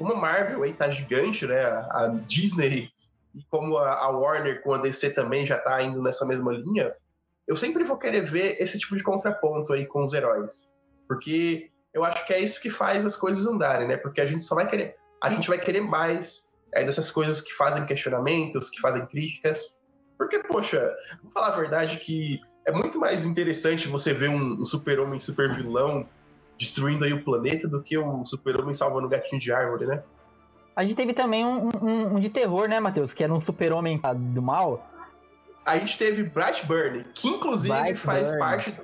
[0.00, 1.60] como a Marvel aí tá gigante, né?
[1.62, 2.90] A Disney
[3.34, 6.94] e como a Warner com a DC também já tá indo nessa mesma linha,
[7.46, 10.72] eu sempre vou querer ver esse tipo de contraponto aí com os heróis.
[11.06, 13.98] Porque eu acho que é isso que faz as coisas andarem, né?
[13.98, 14.96] Porque a gente só vai querer.
[15.22, 19.82] A gente vai querer mais é, dessas coisas que fazem questionamentos, que fazem críticas.
[20.16, 24.64] Porque, poxa, vou falar a verdade que é muito mais interessante você ver um, um
[24.64, 26.08] super-homem super vilão
[26.60, 30.02] destruindo aí o planeta do que um super-homem salvando um gatinho de árvore, né?
[30.76, 33.12] A gente teve também um, um- um de terror, né, Matheus?
[33.14, 34.00] Que era um super-homem
[34.34, 34.86] do mal.
[35.64, 37.98] A gente teve Brightburn, que inclusive Brightburn.
[37.98, 38.74] faz parte,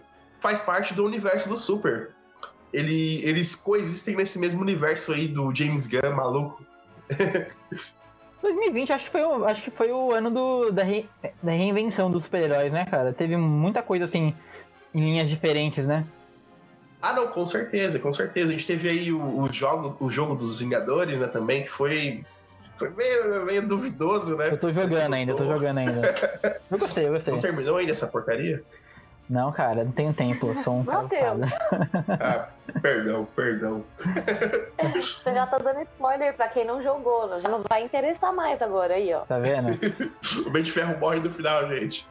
[0.40, 2.10] faz parte do universo do Super.
[2.72, 6.62] Ele, eles coexistem nesse mesmo universo aí do James Gunn, maluco.
[8.42, 11.08] 2020 acho que foi o, acho que foi o ano do, da, re-
[11.42, 13.12] da reinvenção dos super-heróis, né, cara?
[13.12, 14.34] Teve muita coisa assim,
[14.94, 16.06] em linhas diferentes, né?
[17.06, 18.48] Ah, não, com certeza, com certeza.
[18.48, 22.24] A gente teve aí o, o jogo, o jogo dos Vingadores, né, também, que foi,
[22.76, 24.48] foi meio, meio duvidoso, né?
[24.50, 26.14] Eu tô jogando ainda, eu tô jogando ainda.
[26.68, 27.32] Eu gostei, eu gostei.
[27.32, 28.60] Não terminou ainda essa porcaria?
[29.28, 31.50] Não, cara, não tenho tempo, eu sou um cara Mateus.
[31.52, 32.22] ocupado.
[32.22, 32.48] Ah,
[32.80, 33.84] perdão, perdão.
[34.94, 38.94] Você já tá dando spoiler pra quem não jogou, já não vai interessar mais agora
[38.94, 39.20] aí, ó.
[39.20, 39.72] Tá vendo?
[40.46, 42.06] O Ben de Ferro morre no final, gente.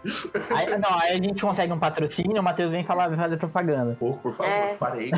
[0.53, 3.95] Aí, não, aí a gente consegue um patrocínio, o Matheus vem falar, vem fazer propaganda.
[3.97, 4.75] Pô, por favor, É.
[4.75, 5.11] farei.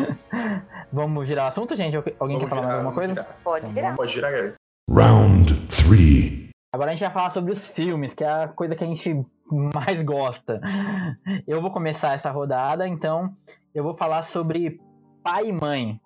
[0.92, 1.96] Vamos girar o assunto, gente?
[1.96, 3.12] Alguém Vamos quer falar mais girar, alguma coisa?
[3.14, 3.36] girar.
[3.42, 3.96] Pode Tá tirar.
[3.96, 4.54] Pode girar, galera.
[4.90, 6.49] Round 3.
[6.72, 9.26] Agora a gente vai falar sobre os filmes, que é a coisa que a gente
[9.74, 10.60] mais gosta.
[11.46, 13.34] Eu vou começar essa rodada, então
[13.74, 14.80] eu vou falar sobre
[15.22, 16.00] Pai e Mãe.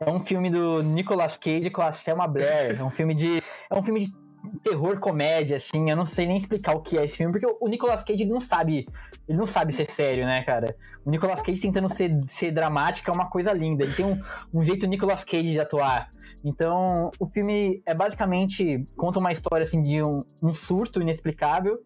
[0.00, 2.78] É um filme do Nicolas Cage com a Selma Blair.
[2.78, 4.23] É um filme de é um filme de
[4.62, 5.90] terror comédia assim.
[5.90, 8.40] Eu não sei nem explicar o que é esse filme, porque o Nicolas Cage não
[8.40, 8.86] sabe,
[9.28, 10.76] ele não sabe ser sério, né, cara?
[11.04, 13.84] O Nicolas Cage tentando ser, ser dramático é uma coisa linda.
[13.84, 14.18] Ele tem um,
[14.52, 16.08] um jeito Nicolas Cage de atuar.
[16.44, 21.78] Então, o filme é basicamente conta uma história assim de um, um surto inexplicável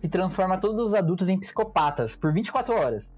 [0.00, 3.08] que transforma todos os adultos em psicopatas por 24 horas.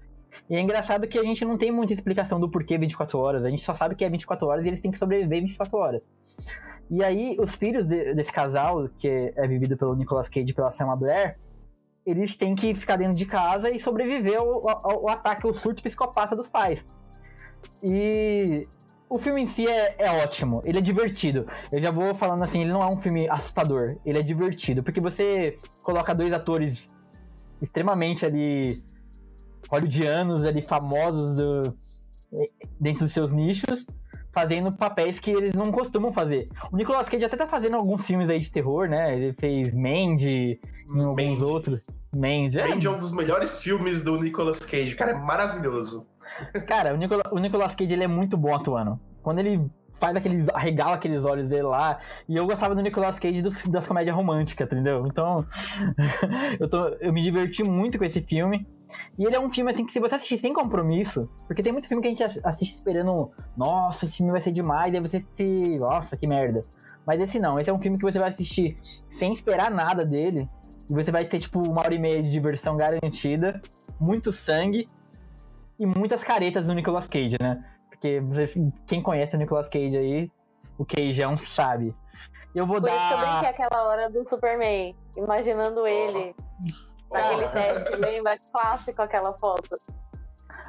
[0.49, 3.49] E é engraçado que a gente não tem muita explicação do porquê 24 horas, a
[3.49, 6.07] gente só sabe que é 24 horas e eles têm que sobreviver 24 horas.
[6.89, 10.71] E aí, os filhos de- desse casal, que é vivido pelo Nicolas Cage e pela
[10.71, 11.37] Selma Blair,
[12.05, 15.81] eles têm que ficar dentro de casa e sobreviver ao, ao- ao ataque, ao surto
[15.81, 16.85] psicopata dos pais.
[17.81, 18.67] E
[19.09, 21.47] o filme em si é, é ótimo, ele é divertido.
[21.71, 25.01] Eu já vou falando assim, ele não é um filme assustador, ele é divertido, porque
[25.01, 26.89] você coloca dois atores
[27.61, 28.83] extremamente ali
[29.69, 31.75] hollywoodianos, ali famosos do-
[32.79, 33.87] dentro dos seus nichos,
[34.35, 36.49] fazendo papéis que eles não costumam fazer.
[36.69, 39.15] O Nicolas Cage até tá fazendo alguns filmes aí de terror, né?
[39.15, 40.59] Ele fez Mandy,
[40.93, 41.43] em alguns Mandy.
[41.45, 41.81] outros.
[42.13, 44.93] Mandy, é, Mandy é um dos melhores filmes do Nicolas Cage.
[44.95, 46.05] Cara, é maravilhoso.
[46.67, 48.99] Cara, o Nicolas, o Nicolas Cage ele é muito bom atuando.
[49.25, 50.47] Quando ele faz aqueles.
[50.49, 51.97] arregala aqueles olhos dele lá.
[52.29, 55.07] E eu gostava do Nicolas Cage do- das comédias românticas, entendeu?
[55.07, 55.43] Então.
[56.59, 58.67] eu, tô, eu me diverti muito com esse filme.
[59.17, 61.87] E ele é um filme assim que se você assistir sem compromisso, porque tem muito
[61.87, 65.19] filme que a gente ass- assiste esperando, nossa, esse filme vai ser demais, aí você
[65.19, 65.79] se.
[65.79, 66.61] Nossa, que merda.
[67.03, 68.77] Mas esse não, esse é um filme que você vai assistir
[69.09, 70.47] sem esperar nada dele.
[70.87, 73.59] E você vai ter, tipo, uma hora e meia de diversão garantida,
[73.99, 74.87] muito sangue
[75.79, 77.63] e muitas caretas do Nicolas Cage, né?
[78.21, 80.31] Porque quem conhece o Nicolas Cage aí,
[80.77, 81.95] o Cageão sabe.
[82.53, 83.49] Eu vou Por isso que eu brinquei dar.
[83.49, 86.35] aquela hora do Superman, imaginando ele
[87.11, 88.37] naquele Ó, teste, lembra?
[88.51, 89.77] Clássico aquela foto.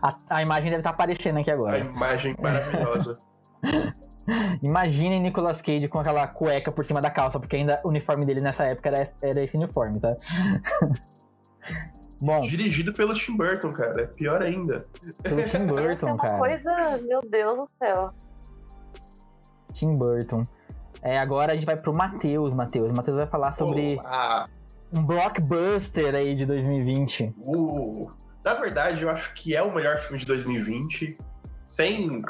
[0.03, 1.79] A, a imagem deve estar aparecendo aqui a agora.
[1.79, 3.21] imagem maravilhosa.
[4.61, 8.41] Imaginem Nicolas Cage com aquela cueca por cima da calça, porque ainda o uniforme dele
[8.41, 10.17] nessa época era, era esse uniforme, tá?
[12.21, 14.03] Bom, Dirigido pelo Tim Burton, cara.
[14.03, 14.87] É pior ainda.
[15.23, 16.39] pelo Tim é Burton, uma cara.
[16.39, 18.11] coisa, meu Deus do céu.
[19.73, 20.45] Tim Burton.
[21.03, 22.91] É, agora a gente vai pro Matheus, Matheus.
[22.93, 24.49] Matheus vai falar sobre Ah,
[24.93, 27.35] um blockbuster aí de 2020.
[27.39, 28.11] o...
[28.45, 31.19] Na verdade, eu acho que é o melhor filme de 2020.
[31.65, 32.23] Sem,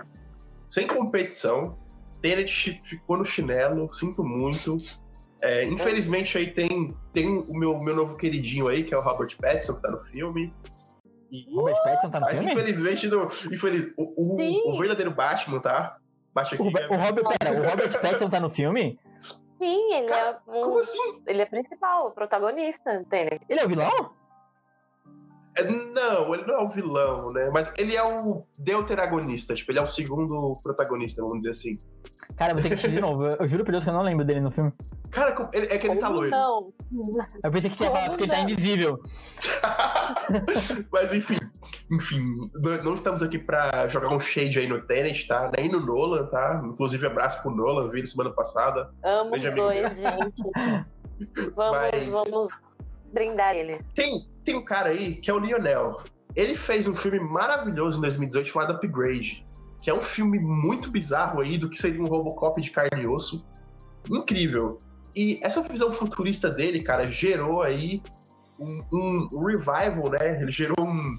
[0.66, 1.76] sem competição.
[2.22, 4.78] Tenet ficou no chinelo, sinto muito.
[5.42, 9.36] É, infelizmente aí tem, tem o meu, meu novo queridinho aí, que é o Robert
[9.40, 10.52] Pattinson, que tá no filme.
[11.30, 12.52] E- Robert Pattinson tá no mas filme?
[12.52, 15.96] infelizmente no, infeliz, o, o, o verdadeiro Batman, tá?
[16.34, 18.98] Batman O, Robert- o Robert, pera, o Robert Pattinson tá no filme?
[19.58, 21.22] Sim, ele é Cara, um, Como assim?
[21.26, 23.40] ele é principal, o protagonista, entende?
[23.48, 24.12] Ele é o vilão?
[25.58, 27.50] É, Não, ele não é o vilão, né?
[27.52, 31.78] Mas ele é o deuteragonista, tipo, ele é o segundo protagonista, vamos dizer assim.
[32.36, 33.24] Cara, eu vou ter que assistir de novo.
[33.26, 34.72] Eu, eu juro por Deus que eu não lembro dele no filme.
[35.10, 36.30] Cara, ele- é que ele tá Como loiro.
[36.30, 36.72] Não.
[37.42, 39.00] Eu pensei que tinha falado porque ele tá invisível.
[40.92, 41.38] Mas enfim,
[41.90, 42.50] enfim,
[42.82, 45.50] não- estamos aqui pra jogar um shade aí no Tenet, tá?
[45.56, 46.62] Nem no Nolan, tá?
[46.64, 48.90] Inclusive, abraço pro Nolan, vi ele semana passada.
[49.04, 50.42] Amo os dois, gente.
[51.54, 52.50] Vamos, Mas- vamos
[53.16, 53.80] brindar ele.
[53.94, 55.96] Tem, tem um cara aí que é o Lionel.
[56.34, 59.46] Ele fez um filme maravilhoso em 2018 chamado Upgrade,
[59.82, 63.06] que é um filme muito bizarro aí do que seria um Robocop de carne e
[63.06, 63.46] osso.
[64.10, 64.78] Incrível.
[65.14, 68.02] E essa visão futurista dele, cara, gerou aí
[68.60, 70.42] um, um revival, né?
[70.42, 71.16] Ele gerou um,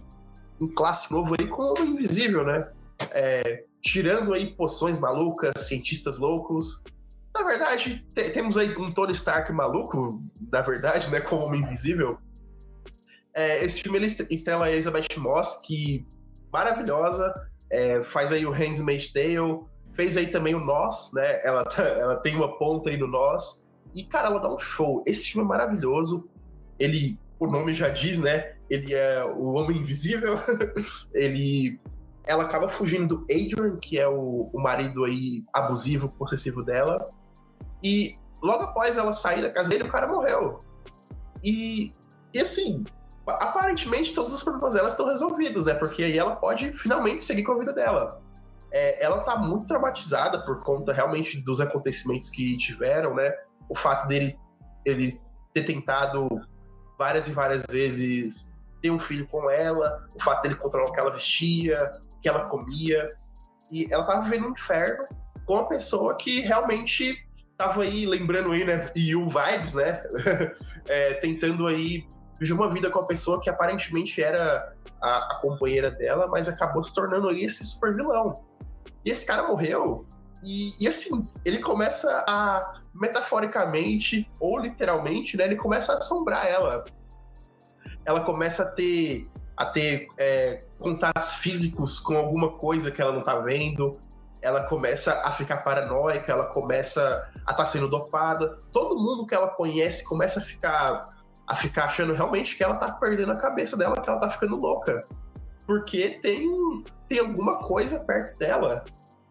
[0.61, 2.69] um clássico novo aí com o Invisível, né?
[3.11, 6.83] É, tirando aí poções malucas, cientistas loucos.
[7.39, 10.21] Na verdade, te- temos aí um Tony Stark maluco,
[10.51, 11.21] na verdade, né?
[11.21, 12.17] Com o Homem Invisível.
[13.33, 16.05] É, esse filme ele est- estrela a Elizabeth Moss, que
[16.51, 17.33] maravilhosa,
[17.69, 19.59] é, faz aí o Handmaid's Tale,
[19.93, 21.45] fez aí também o Nós, né?
[21.45, 23.67] Ela, tá- ela tem uma ponta aí no Nós.
[23.93, 25.03] E, cara, ela dá um show.
[25.05, 26.29] Esse filme é maravilhoso.
[26.79, 28.55] Ele, o nome já diz, né?
[28.69, 30.37] Ele é o Homem Invisível.
[31.13, 31.79] ele.
[32.25, 37.09] Ela acaba fugindo do Adrian, que é o, o marido aí abusivo, possessivo dela.
[37.83, 40.59] E logo após ela sair da casa dele, o cara morreu.
[41.43, 41.93] E,
[42.33, 42.83] e assim,
[43.25, 45.73] aparentemente todos os problemas dela estão resolvidos, né?
[45.75, 48.21] Porque aí ela pode finalmente seguir com a vida dela.
[48.71, 53.33] É, ela tá muito traumatizada por conta realmente dos acontecimentos que tiveram, né?
[53.69, 54.37] O fato dele
[54.85, 55.19] ele
[55.53, 56.27] ter tentado
[56.97, 60.99] várias e várias vezes ter um filho com ela, o fato dele controlar o que
[60.99, 63.09] ela vestia, o que ela comia.
[63.71, 65.05] E ela tava vivendo um inferno
[65.45, 67.26] com uma pessoa que realmente
[67.57, 68.91] tava aí, lembrando aí, né?
[68.95, 70.01] EU vibes, né?
[70.89, 72.07] É, tentando aí
[72.39, 76.81] viver uma vida com a pessoa que aparentemente era a, a companheira dela, mas acabou
[76.81, 78.41] se tornando aí esse super vilão.
[79.03, 80.05] E esse cara morreu.
[80.41, 85.45] E, e assim, ele começa a, metaforicamente ou literalmente, né?
[85.45, 86.85] Ele começa a assombrar ela.
[88.05, 93.23] Ela começa a ter, a ter é, contatos físicos com alguma coisa que ela não
[93.23, 93.99] tá vendo.
[94.41, 98.59] Ela começa a ficar paranoica, ela começa a estar sendo dopada.
[98.71, 102.91] Todo mundo que ela conhece começa a ficar a ficar achando realmente que ela tá
[102.91, 105.07] perdendo a cabeça dela, que ela tá ficando louca.
[105.65, 108.83] Porque tem, tem alguma coisa perto dela.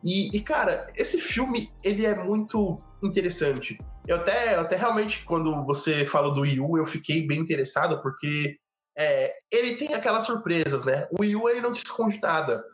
[0.03, 3.79] E, e, cara, esse filme, ele é muito interessante.
[4.07, 8.57] Eu até, eu até realmente, quando você falou do Yu, eu fiquei bem interessado, porque
[8.97, 11.07] é, ele tem aquelas surpresas, né?
[11.19, 12.65] O Yu, ele não te esconde nada.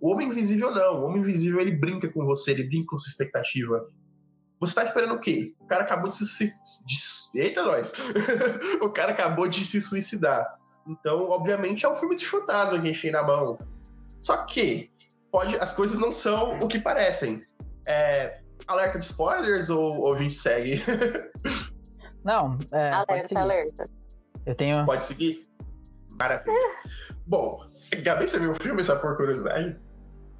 [0.00, 1.02] O Homem Invisível, não.
[1.02, 3.86] O Homem Invisível, ele brinca com você, ele brinca com sua expectativa.
[4.60, 5.54] Você tá esperando o quê?
[5.60, 6.52] O cara acabou de se.
[6.86, 7.92] De, eita, nós!
[8.80, 10.46] o cara acabou de se suicidar.
[10.86, 13.58] Então, obviamente, é um filme de fantasma que a gente tem na mão.
[14.20, 14.90] Só que
[15.30, 17.42] pode, as coisas não são o que parecem.
[17.86, 20.82] É, alerta de spoilers ou, ou a gente segue?
[22.22, 22.90] Não, é.
[22.90, 23.90] alerta, alerta.
[24.44, 24.84] Eu tenho.
[24.84, 25.46] Pode seguir?
[26.18, 26.54] Maravilha.
[27.26, 27.64] Bom,
[28.02, 29.74] Gabi, você viu o filme, só por curiosidade?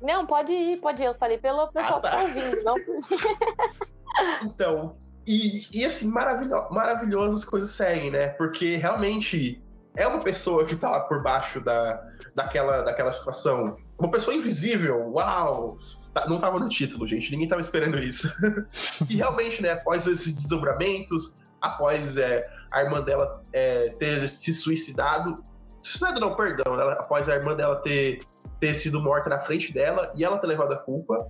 [0.03, 1.07] Não, pode ir, pode ir.
[1.07, 2.11] Eu falei pelo pessoal Ah, tá.
[2.11, 2.75] que tá ouvindo, não
[4.45, 4.97] Então,
[5.27, 8.29] e, e assim, maravilho, maravilhoso as coisas seguem, né?
[8.31, 9.63] Porque realmente
[9.97, 12.03] é uma pessoa que tá lá por baixo da,
[12.35, 13.77] daquela, daquela situação.
[13.99, 15.79] Uma pessoa invisível, uau!
[16.13, 18.33] Tá- Não tava no título, gente, ninguém tava esperando isso.
[19.09, 25.43] e realmente, né, após esses desdobramentos, após é, a irmã dela é, ter se suicidado.
[25.81, 28.23] Suicidado não, perdão, ela- após a irmã dela ter,
[28.61, 31.27] ter sido morta na frente dela e ela ter levado a culpa.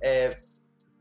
[0.00, 0.36] É,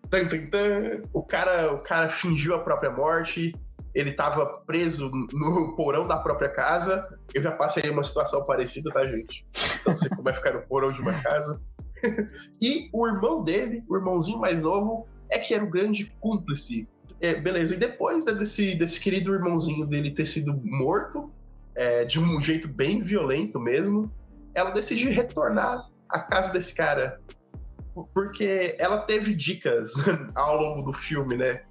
[0.10, 1.02] Tan, tan, tan.
[1.14, 3.56] O cara, o cara fingiu a própria morte.
[3.94, 7.18] Ele tava preso no porão da própria casa.
[7.34, 9.46] Eu já passei uma situação parecida, tá, gente?
[9.82, 11.62] Então sei como é ficar no porão de uma casa.
[12.62, 16.88] e o irmão dele, o irmãozinho mais novo, é que era o grande cúmplice.
[17.20, 21.32] É, beleza, e depois desse, desse querido irmãozinho dele ter sido morto,
[21.76, 24.12] é, de um jeito bem violento mesmo,
[24.54, 27.20] ela decide retornar à casa desse cara
[28.14, 29.94] porque ela teve dicas
[30.36, 31.64] ao longo do filme, né?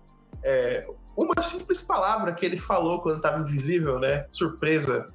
[0.43, 4.27] É, uma simples palavra que ele falou quando estava invisível, né?
[4.31, 5.13] Surpresa,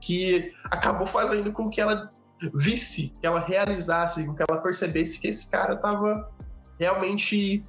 [0.00, 2.10] que acabou fazendo com que ela
[2.54, 6.30] visse, que ela realizasse, com que ela percebesse que esse cara estava
[6.78, 7.62] realmente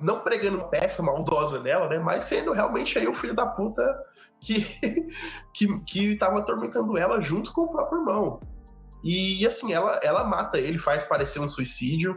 [0.00, 1.98] não pregando peça maldosa nela, né?
[1.98, 3.82] Mas sendo realmente aí o filho da puta
[4.40, 4.64] que
[5.52, 8.40] que, que tava atormentando ela junto com o próprio irmão.
[9.02, 12.16] E assim, ela, ela mata ele, faz parecer um suicídio.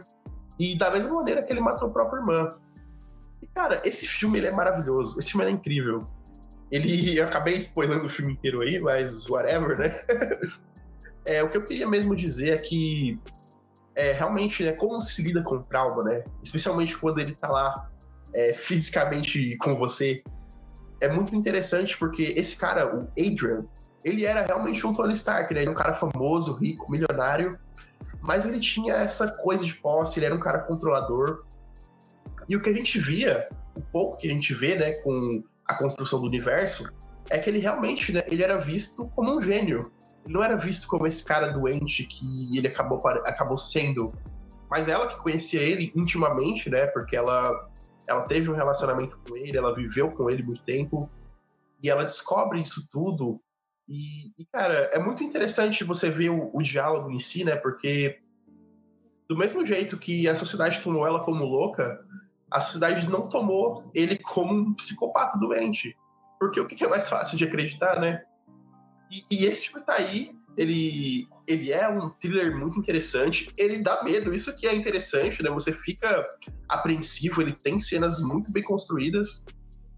[0.58, 2.48] E da mesma maneira que ele matou a própria irmã.
[3.42, 5.18] E, cara, esse filme ele é maravilhoso.
[5.18, 6.06] Esse filme é incrível.
[6.70, 7.18] Ele.
[7.18, 10.00] Eu acabei spoilando o filme inteiro aí, mas whatever, né?
[11.24, 13.20] é, o que eu queria mesmo dizer é que
[13.94, 16.24] é, realmente, né, como se lida com trauma, né?
[16.42, 17.90] Especialmente quando ele tá lá
[18.32, 20.22] é, fisicamente com você.
[21.00, 23.66] É muito interessante porque esse cara, o Adrian,
[24.04, 25.60] ele era realmente um Tony Stark, né?
[25.60, 27.58] Ele era um cara famoso, rico, milionário,
[28.20, 31.44] mas ele tinha essa coisa de posse, ele era um cara controlador.
[32.48, 35.74] E o que a gente via, o pouco que a gente vê, né, com a
[35.74, 36.92] construção do universo,
[37.30, 39.90] é que ele realmente, né, ele era visto como um gênio.
[40.24, 44.12] Ele não era visto como esse cara doente que ele acabou, acabou sendo.
[44.70, 47.68] Mas ela que conhecia ele intimamente, né, porque ela,
[48.06, 51.10] ela teve um relacionamento com ele, ela viveu com ele muito tempo,
[51.82, 53.40] e ela descobre isso tudo
[53.88, 57.56] e, e, cara, é muito interessante você ver o, o diálogo em si, né?
[57.56, 58.18] Porque
[59.28, 62.00] do mesmo jeito que a sociedade tomou ela como louca,
[62.50, 65.96] a sociedade não tomou ele como um psicopata doente.
[66.38, 68.22] Porque o que é mais fácil de acreditar, né?
[69.10, 74.02] E, e esse filme tá aí, ele, ele é um thriller muito interessante, ele dá
[74.02, 75.50] medo, isso que é interessante, né?
[75.50, 76.26] Você fica
[76.68, 79.46] apreensivo, ele tem cenas muito bem construídas,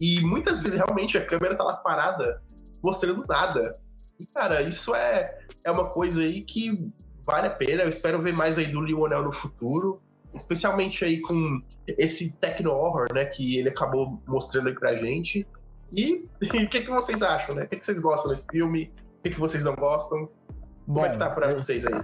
[0.01, 2.43] e muitas vezes realmente a câmera tá lá parada
[2.83, 3.77] mostrando nada.
[4.19, 6.91] E, cara, isso é, é uma coisa aí que
[7.25, 7.83] vale a pena.
[7.83, 10.01] Eu espero ver mais aí do Lionel no futuro.
[10.35, 13.25] Especialmente aí com esse techno-horror, né?
[13.25, 15.47] Que ele acabou mostrando aí pra gente.
[15.91, 17.63] E o que, que vocês acham, né?
[17.65, 18.93] O que, que vocês gostam desse filme?
[19.21, 20.29] O que, que vocês não gostam?
[20.85, 22.03] Como é que tá pra eu- vocês aí?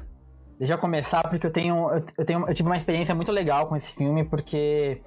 [0.59, 2.47] Deixa eu começar, porque eu tenho, eu- eu tenho.
[2.49, 5.03] Eu tive uma experiência muito legal com esse filme, porque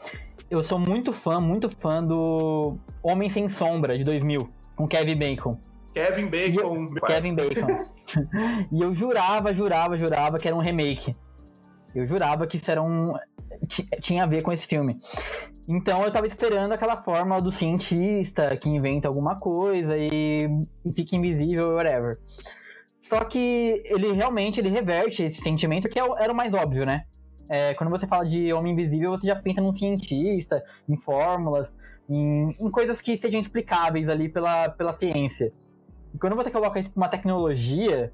[0.51, 4.47] eu sou muito fã, muito fã do Homem Sem Sombra, de 2000,
[4.78, 5.58] com Kevin Bacon.
[5.94, 6.88] Kevin Bacon.
[7.06, 7.86] Kevin Bacon.
[8.72, 11.14] e eu jurava, jurava, jurava que era um remake.
[11.96, 13.14] Eu jurava que isso era um.
[13.68, 14.98] ti- Tinha a ver com esse filme.
[15.68, 20.48] Então eu tava esperando aquela forma do cientista que inventa alguma coisa e,
[20.86, 22.18] e fica invisível, whatever.
[23.02, 27.04] Só que ele realmente ele reverte esse sentimento que é era o mais óbvio, né?
[27.50, 31.74] É, quando você fala de homem invisível, você já pensa num cientista, em fórmulas,
[32.10, 35.52] em, em coisas que sejam explicáveis ali pela, pela ciência.
[36.14, 38.12] E quando você coloca isso pra uma tecnologia,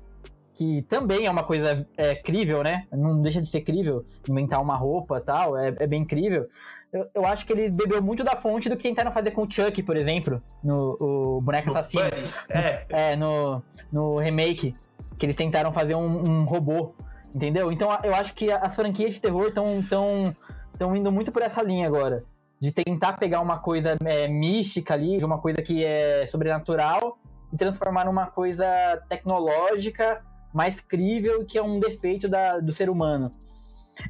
[0.53, 2.85] que também é uma coisa é, crível, né?
[2.91, 6.45] Não deixa de ser crível, inventar uma roupa e tal, é, é bem crível.
[6.91, 9.51] Eu, eu acho que ele bebeu muito da fonte do que tentaram fazer com o
[9.51, 12.03] Chuck, por exemplo, no o boneco assassino.
[12.03, 12.33] Buddy.
[12.49, 14.75] É, É, no, no remake,
[15.17, 16.93] que eles tentaram fazer um, um robô,
[17.33, 17.71] entendeu?
[17.71, 20.35] Então eu acho que as franquias de terror estão tão,
[20.77, 22.23] tão indo muito por essa linha agora.
[22.59, 27.17] De tentar pegar uma coisa é, mística ali, de uma coisa que é sobrenatural,
[27.51, 28.65] e transformar numa coisa
[29.09, 30.21] tecnológica,
[30.53, 33.31] mais crível, que é um defeito da, do ser humano.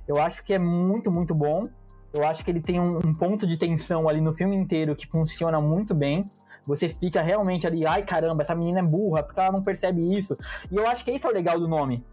[0.08, 1.68] Eu acho que é muito, muito bom.
[2.14, 5.08] Eu acho que ele tem um, um ponto de tensão ali no filme inteiro que
[5.08, 6.30] funciona muito bem
[6.66, 10.38] você fica realmente ali, ai caramba, essa menina é burra, porque ela não percebe isso.
[10.72, 12.04] E eu acho que isso é o legal do nome.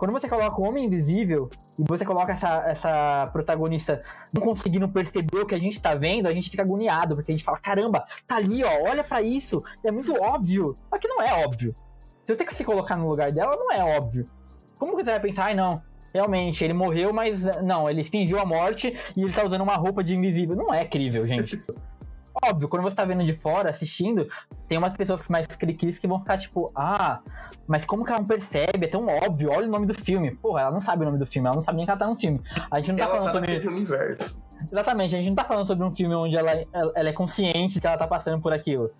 [0.00, 4.00] Quando você coloca o Homem Invisível e você coloca essa, essa protagonista
[4.32, 7.36] não conseguindo perceber o que a gente tá vendo, a gente fica agoniado, porque a
[7.36, 10.74] gente fala, caramba, tá ali, ó, olha pra isso, é muito óbvio.
[10.88, 11.74] Só que não é óbvio.
[12.24, 14.24] Se você se colocar no lugar dela, não é óbvio.
[14.78, 15.82] Como você vai pensar, ai não,
[16.14, 20.02] realmente, ele morreu, mas não, ele fingiu a morte e ele tá usando uma roupa
[20.02, 20.56] de invisível.
[20.56, 21.62] Não é crível, gente.
[22.42, 24.26] Óbvio, quando você tá vendo de fora, assistindo,
[24.66, 27.20] tem umas pessoas mais cri-cris que vão ficar tipo, ah,
[27.66, 28.86] mas como que ela não percebe?
[28.86, 30.34] É tão óbvio, olha o nome do filme.
[30.36, 32.06] Porra, ela não sabe o nome do filme, ela não sabe nem que ela tá
[32.06, 32.40] no filme.
[32.70, 33.68] A gente não tá Ela falando tá sobre.
[33.68, 34.42] universo.
[34.70, 37.80] Exatamente, a gente não tá falando sobre um filme onde ela, ela ela é consciente
[37.80, 38.90] que ela tá passando por aquilo.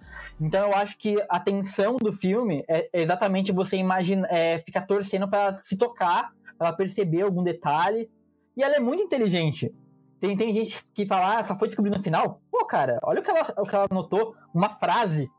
[0.41, 4.83] Então eu acho que a tensão do filme é é exatamente você imaginar, é, ficar
[4.83, 8.11] torcendo pra ela se tocar, pra ela perceber algum detalhe.
[8.57, 9.73] E ela é muito inteligente.
[10.19, 12.41] Tem, tem gente que fala, ah, só foi descobrir no final.
[12.61, 15.31] Pô, cara, olha o que ela, o que ela notou, uma frase.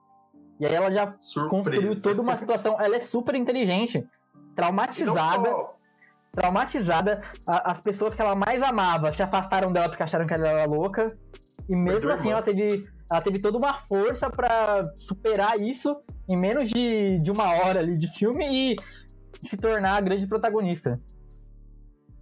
[0.60, 1.50] E aí ela já Surpresa.
[1.50, 2.82] construiu toda uma situação.
[2.82, 4.04] Ela é super inteligente,
[4.56, 5.78] traumatizada só-
[6.32, 7.22] traumatizada.
[7.46, 10.66] A- as pessoas que ela mais amava se afastaram dela porque acharam que ela era
[10.66, 11.16] louca.
[11.70, 15.96] E mesmo Perdeu assim ela teve, ela teve toda uma força pra superar isso
[16.28, 18.76] em menos de, de uma hora ali de filme e
[19.44, 21.00] se tornar a grande protagonista.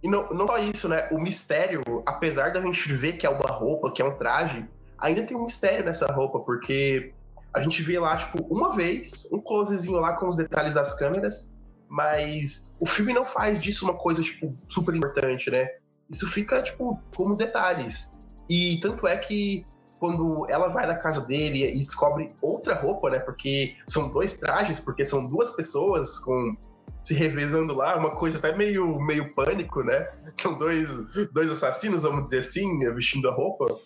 [0.02, 1.08] E não, não só isso, né?
[1.10, 4.66] O mistério, apesar da gente ver que é uma roupa, que é um traje,
[5.00, 7.12] ainda tem um mistério nessa roupa, porque
[7.52, 11.52] a gente vê lá, tipo, uma vez, um closezinho lá com os detalhes das câmeras,
[11.88, 15.68] mas o filme não faz disso uma coisa, tipo, super importante, né?
[16.08, 18.16] Isso fica, tipo, como detalhes.
[18.48, 19.64] E tanto é que
[19.98, 23.18] quando ela vai na casa dele e descobre outra roupa, né?
[23.18, 26.56] Porque são dois trajes, porque são duas pessoas com
[27.02, 30.10] se revezando lá, uma coisa até meio, meio pânico, né?
[30.36, 30.88] São dois,
[31.32, 33.78] dois assassinos, vamos dizer assim, vestindo a roupa.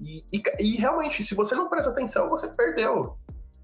[0.00, 3.16] E, e, e realmente, se você não presta atenção, você perdeu.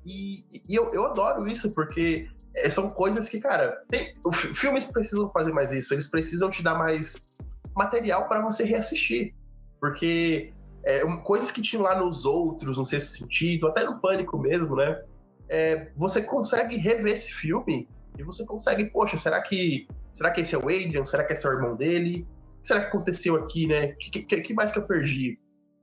[0.04, 5.30] E, e eu, eu adoro isso, porque é, são coisas que, cara, tem, filmes precisam
[5.30, 7.28] fazer mais isso, eles precisam te dar mais
[7.74, 9.34] material para você reassistir.
[9.80, 10.52] Porque
[10.84, 15.02] é, coisas que tinham lá nos outros, no sexto sentido, até no pânico mesmo, né?
[15.48, 20.54] É, você consegue rever esse filme e você consegue, poxa, será que será que esse
[20.54, 21.04] é o Adrian?
[21.04, 22.26] Será que esse é o irmão dele?
[22.58, 23.92] O que será que aconteceu aqui, né?
[23.92, 25.38] O que, que, que mais que eu perdi?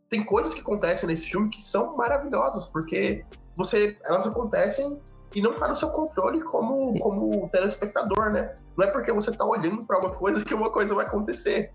[0.09, 3.23] Tem coisas que acontecem nesse filme que são maravilhosas, porque
[3.55, 4.99] você elas acontecem
[5.35, 8.55] e não tá no seu controle como, como telespectador, né?
[8.75, 11.71] Não é porque você tá olhando pra uma coisa que uma coisa vai acontecer.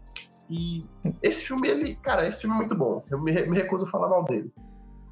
[0.51, 0.85] E
[1.23, 3.05] esse filme, ele, cara, esse filme é muito bom.
[3.11, 4.53] Eu me, me recuso a falar mal dele.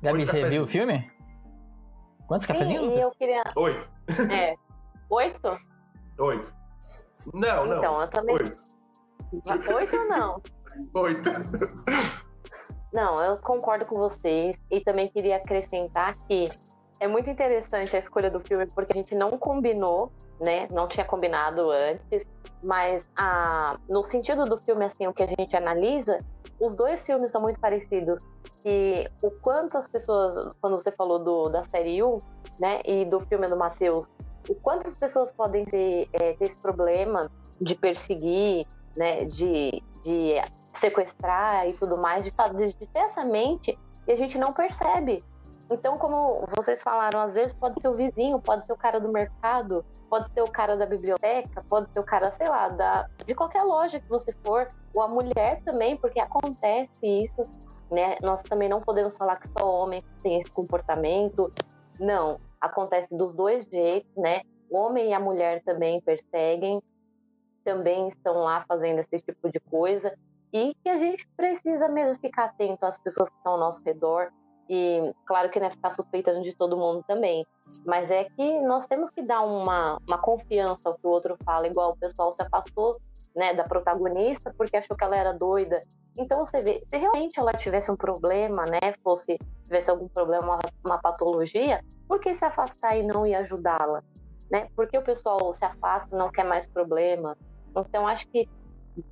[0.02, 1.10] Gabi, você viu o filme?
[2.26, 2.98] Quantos Sim, cafezinhos?
[2.98, 3.44] eu queria.
[3.56, 3.90] Oito.
[4.30, 4.54] É.
[5.08, 5.58] Oito?
[6.18, 6.52] Oito.
[7.32, 7.76] Não, não.
[7.76, 8.34] Então, eu também.
[8.34, 8.56] Oito.
[9.74, 10.42] Oito ou não?
[10.94, 11.30] Oito.
[12.92, 16.50] Não, eu concordo com vocês e também queria acrescentar que
[17.00, 20.68] é muito interessante a escolha do filme porque a gente não combinou, né?
[20.70, 22.24] Não tinha combinado antes,
[22.62, 26.18] mas a, no sentido do filme, assim, o que a gente analisa,
[26.60, 28.20] os dois filmes são muito parecidos.
[28.64, 32.22] E o quanto as pessoas, quando você falou do, da série U,
[32.60, 34.08] né, e do filme do Matheus,
[34.48, 37.30] o quanto as pessoas podem ter, é, ter esse problema
[37.60, 38.66] de perseguir,
[38.96, 40.34] né, de, de
[40.72, 45.22] sequestrar e tudo mais, de fazer de ter essa mente e a gente não percebe.
[45.70, 49.08] Então, como vocês falaram, às vezes pode ser o vizinho, pode ser o cara do
[49.08, 53.34] mercado, pode ser o cara da biblioteca, pode ser o cara, sei lá, da, de
[53.34, 57.42] qualquer loja que você for, ou a mulher também, porque acontece isso,
[57.90, 58.16] né?
[58.20, 61.50] Nós também não podemos falar que só homem tem esse comportamento.
[61.98, 64.42] Não, acontece dos dois jeitos, né?
[64.68, 66.82] O homem e a mulher também perseguem,
[67.64, 70.12] também estão lá fazendo esse tipo de coisa
[70.52, 74.30] e que a gente precisa mesmo ficar atento às pessoas que estão ao nosso redor
[74.68, 77.46] e claro que não é ficar suspeitando de todo mundo também,
[77.84, 81.66] mas é que nós temos que dar uma, uma confiança ao que o outro fala,
[81.66, 82.98] igual o pessoal se afastou
[83.34, 85.82] né, da protagonista porque achou que ela era doida.
[86.16, 90.98] Então você vê, se realmente ela tivesse um problema, né, fosse tivesse algum problema, uma,
[90.98, 94.02] patologia, por que se afastar e não ir ajudá-la?
[94.50, 94.68] Né?
[94.76, 97.36] Porque o pessoal se afasta, não quer mais problema.
[97.80, 98.48] Então acho que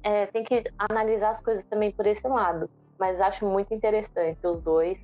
[0.02, 2.68] é, tem que analisar as coisas também por esse lado.
[2.98, 4.98] Mas acho muito interessante os dois.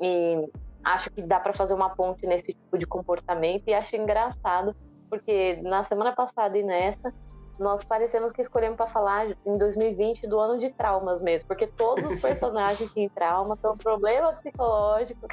[0.00, 0.48] E
[0.84, 3.64] acho que dá para fazer uma ponte nesse tipo de comportamento.
[3.66, 4.74] E acho engraçado,
[5.10, 7.12] porque na semana passada e nessa,
[7.58, 11.48] nós parecemos que escolhemos para falar em 2020 do ano de traumas mesmo.
[11.48, 15.26] Porque todos os personagens têm trauma, são problema psicológico.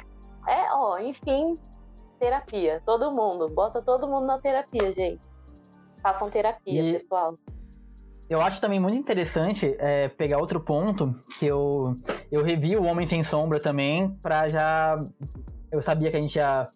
[0.48, 1.54] É, ó, enfim,
[2.18, 2.82] terapia.
[2.84, 3.48] Todo mundo.
[3.48, 5.20] Bota todo mundo na terapia, gente.
[6.02, 7.38] Façam terapia, E- pessoal.
[8.28, 11.94] Eu acho também muito interessante é, pegar outro ponto que eu,
[12.32, 14.96] eu revi o Homem Sem Sombra também, pra já.
[15.70, 16.68] Eu sabia que a gente ia.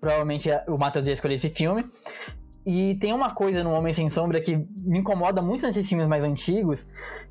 [0.00, 1.82] Provavelmente o Matheus ia escolher esse filme.
[2.66, 6.24] E tem uma coisa no Homem Sem Sombra que me incomoda muito nesses filmes mais
[6.24, 6.86] antigos,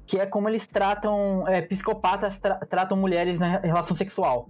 [0.05, 1.47] que é como eles tratam.
[1.47, 4.49] é, psicopatas tra- tratam mulheres na relação sexual.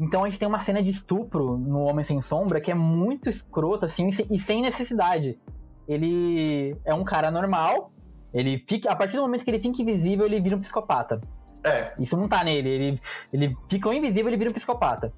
[0.00, 3.28] Então a gente tem uma cena de estupro no Homem Sem Sombra que é muito
[3.28, 5.38] escrota, assim, e sem necessidade.
[5.86, 7.92] Ele é um cara normal,
[8.34, 11.20] Ele fica, a partir do momento que ele fica invisível, ele vira um psicopata.
[11.62, 12.68] É, Isso não tá nele.
[12.68, 13.00] Ele,
[13.32, 15.12] ele fica invisível, ele vira um psicopata.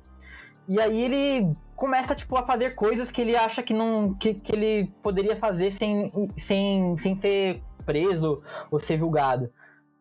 [0.68, 4.14] E aí ele começa, tipo, a fazer coisas que ele acha que não.
[4.14, 9.50] que, que ele poderia fazer sem, sem, sem ser preso ou ser julgado.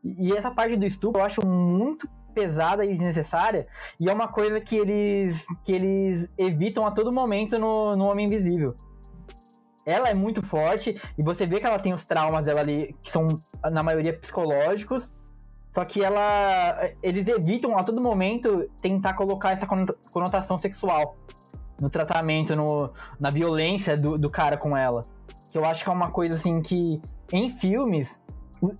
[0.03, 3.65] E, e essa parte do estupro eu acho muito pesada e desnecessária.
[3.99, 5.45] E é uma coisa que eles.
[5.63, 8.75] que eles evitam a todo momento no, no Homem Invisível.
[9.85, 13.11] Ela é muito forte e você vê que ela tem os traumas dela ali, que
[13.11, 13.39] são,
[13.71, 15.11] na maioria, psicológicos.
[15.71, 16.89] Só que ela.
[17.03, 21.17] Eles evitam a todo momento tentar colocar essa conota- conotação sexual
[21.79, 25.03] no tratamento, no, na violência do, do cara com ela.
[25.51, 28.21] Que eu acho que é uma coisa assim que, em filmes.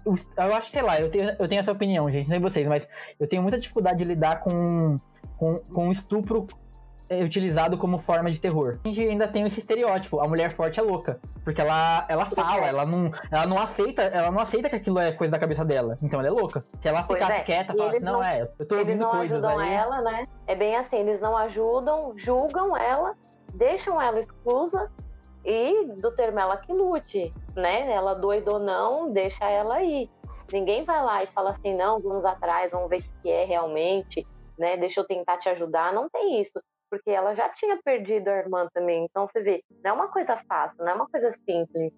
[0.02, 2.88] eu acho, sei lá, eu tenho, eu tenho essa opinião, gente, não sei vocês, mas
[3.20, 4.98] eu tenho muita dificuldade de lidar com,
[5.38, 6.48] com, com estupro
[7.10, 8.78] é, utilizado como forma de terror.
[8.84, 12.66] A gente ainda tem esse estereótipo, a mulher forte é louca, porque ela, ela fala,
[12.66, 15.98] ela não, ela não aceita, ela não aceita que aquilo é coisa da cabeça dela.
[16.02, 16.64] Então ela é louca.
[16.82, 17.40] Se ela ficasse é.
[17.42, 19.74] quieta, E fala, eles não, não- é, eu tô Eles ouvindo não coisas ajudam aí.
[19.74, 20.28] ela, né?
[20.48, 23.16] É bem assim, eles não ajudam, julgam ela,
[23.54, 24.90] deixam ela exclusa
[25.46, 27.92] e do termo ela que lute, né?
[27.92, 30.10] Ela doida ou não, deixa ela aí.
[30.52, 34.26] Ninguém vai lá e fala assim, não, vamos atrás, vamos ver o que é realmente,
[34.58, 34.76] né?
[34.78, 35.92] Deixa eu tentar te ajudar.
[35.94, 36.60] Não tem isso,
[36.96, 39.06] porque ela já tinha perdido a irmã também.
[39.06, 41.92] Então você vê, não é uma coisa fácil, não é uma coisa simples.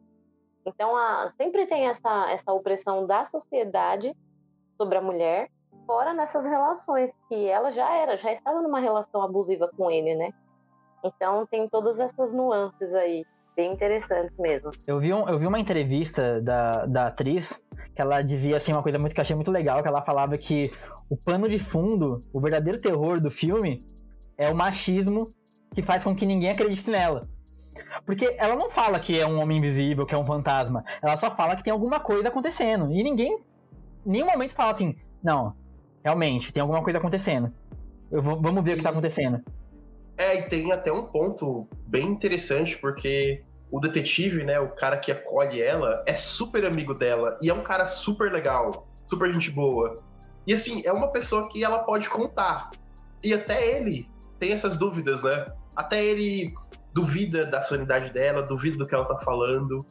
[0.65, 4.13] Então a- sempre tem essa, essa opressão da sociedade
[4.75, 5.49] sobre a mulher,
[5.85, 10.31] fora nessas relações, que ela já era, já estava numa relação abusiva com ele, né?
[11.03, 13.23] Então tem todas essas nuances aí,
[13.55, 14.71] bem interessantes mesmo.
[14.85, 17.61] Eu vi, um- eu vi uma entrevista da, da atriz
[17.95, 20.37] que ela dizia assim uma coisa muito que eu achei muito legal, que ela falava
[20.37, 20.71] que
[21.09, 23.79] o pano de fundo, o verdadeiro terror do filme
[24.37, 25.27] é o machismo
[25.73, 27.27] que faz com que ninguém acredite nela.
[28.05, 30.83] Porque ela não fala que é um homem invisível, que é um fantasma.
[31.01, 32.91] Ela só fala que tem alguma coisa acontecendo.
[32.91, 33.33] E ninguém,
[34.05, 35.55] em nenhum momento fala assim, não,
[36.03, 37.53] realmente, tem alguma coisa acontecendo.
[38.11, 39.41] Vou- vamos ver o que tá acontecendo.
[40.17, 45.11] É, e tem até um ponto bem interessante, porque o detetive, né, o cara que
[45.11, 47.37] acolhe ela, é super amigo dela.
[47.41, 50.01] E é um cara super legal, super gente boa.
[50.47, 52.71] E assim, é uma pessoa que ela pode contar.
[53.23, 54.09] E até ele
[54.39, 55.47] tem essas dúvidas, né?
[55.75, 56.53] Até ele
[56.93, 59.85] duvida da sanidade dela, duvida do que ela tá falando.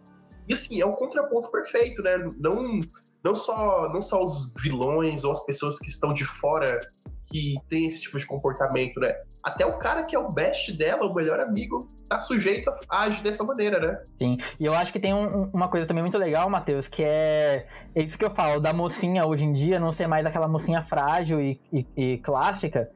[0.48, 2.16] E assim, é um contraponto perfeito, né?
[2.38, 2.80] Não,
[3.22, 6.80] não, só, não só os vilões ou as pessoas que estão de fora
[7.28, 9.12] que tem esse tipo de comportamento, né?
[9.42, 13.22] Até o cara que é o best dela, o melhor amigo, tá sujeito a agir
[13.22, 13.98] dessa maneira, né?
[14.20, 17.02] Sim, e eu acho que tem um- um- uma coisa também muito legal, Matheus, que
[17.02, 17.66] é,
[17.96, 20.84] é isso que eu falo, da mocinha hoje em dia não ser mais aquela mocinha
[20.84, 22.88] frágil e, e- e clássica,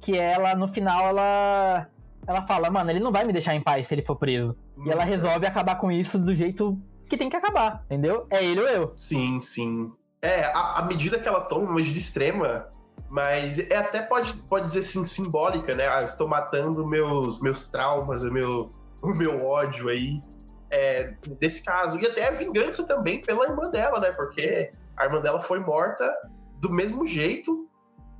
[0.00, 1.88] que ela, no final, ela,
[2.26, 4.56] ela fala, mano, ele não vai me deixar em paz se ele for preso.
[4.84, 6.78] E ela resolve acabar com isso do jeito
[7.08, 8.26] que tem que acabar, entendeu?
[8.30, 8.92] É ele ou eu.
[8.96, 9.92] Sim, sim.
[10.20, 12.68] É, a, a medida que ela toma, uma medida extrema,
[13.08, 15.88] mas é até pode, pode dizer assim, simbólica, né?
[15.88, 18.70] Ah, estou matando meus, meus traumas, o meu,
[19.02, 20.20] o meu ódio aí.
[20.70, 21.98] É, desse caso.
[21.98, 24.12] E até a vingança também pela irmã dela, né?
[24.12, 26.14] Porque a irmã dela foi morta
[26.60, 27.66] do mesmo jeito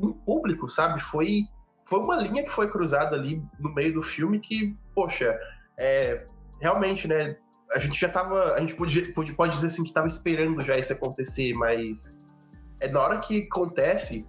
[0.01, 1.03] em público, sabe?
[1.03, 1.43] Foi,
[1.89, 5.39] foi uma linha que foi cruzada ali no meio do filme que, poxa,
[5.77, 6.27] é,
[6.61, 7.37] realmente, né?
[7.73, 8.55] A gente já tava.
[8.55, 12.23] A gente pode, pode, dizer assim que tava esperando já isso acontecer, mas
[12.81, 14.27] é na hora que acontece,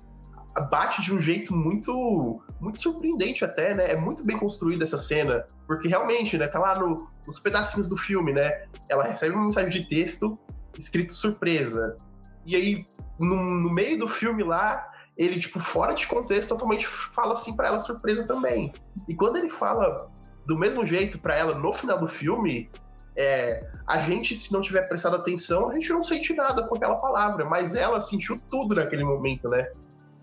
[0.69, 3.91] bate de um jeito muito muito surpreendente até, né?
[3.91, 7.97] É muito bem construída essa cena, porque realmente, né, tá lá no, nos pedacinhos do
[7.97, 8.65] filme, né?
[8.89, 10.37] Ela recebe uma mensagem de texto
[10.77, 11.97] escrito surpresa.
[12.45, 12.85] E aí,
[13.17, 14.89] no, no meio do filme lá,
[15.19, 18.71] ele, tipo, fora de contexto, totalmente fala assim pra ela surpresa também.
[19.05, 20.09] E quando ele fala
[20.47, 22.71] do mesmo jeito pra ela no final do filme,
[23.17, 26.95] é, a gente, se não tiver prestado atenção, a gente não sente nada com aquela
[26.95, 29.69] palavra, mas ela sentiu tudo naquele momento, né?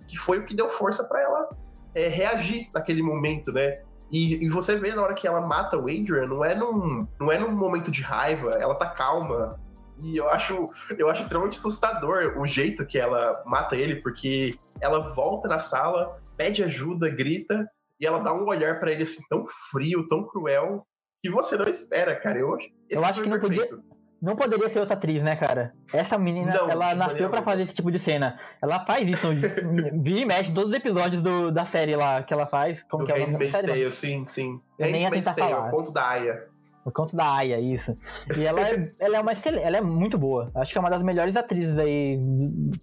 [0.08, 1.48] Que foi o que deu força pra ela
[1.94, 3.82] é, reagir naquele momento, né?
[4.10, 7.30] E, e você vê na hora que ela mata o Adrian, não é num, não
[7.30, 9.60] é num momento de raiva, ela tá calma.
[10.02, 15.14] E eu acho, eu acho extremamente assustador o jeito que ela mata ele, porque ela
[15.14, 17.66] volta na sala, pede ajuda, grita,
[17.98, 20.86] e ela dá um olhar pra ele assim tão frio, tão cruel,
[21.22, 22.38] que você não espera, cara.
[22.38, 22.56] Eu,
[22.90, 23.96] Eu acho que não podia- perfeito.
[24.20, 25.74] Não poderia ser outra atriz, né, cara?
[25.92, 27.42] Essa menina, Não, ela de nasceu alguma.
[27.42, 28.40] fazer esse tipo de cena.
[28.62, 29.28] Ela faz isso,
[30.02, 32.82] vira e mexe todos os episódios do- da série lá que ela faz.
[32.84, 33.66] Como Do que é o nome da série?
[33.68, 34.58] Tale, sim, sim.
[34.78, 35.68] Eu nem ia tentar Tale, falar.
[35.68, 36.46] o conto da Aya.
[36.86, 37.94] O canto da Aya, isso.
[38.36, 40.50] E ela é, ela é uma excelente, ela é muito boa.
[40.54, 42.18] Acho que é uma das melhores atrizes aí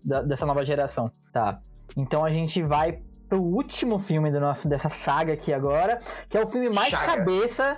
[0.04, 1.10] da- dessa nova geração.
[1.32, 1.60] Tá.
[1.96, 3.00] Então a gente vai
[3.30, 6.00] pro último filme do nosso, dessa saga aqui agora,
[6.30, 7.18] que é o filme mais Saga.
[7.18, 7.78] cabeça.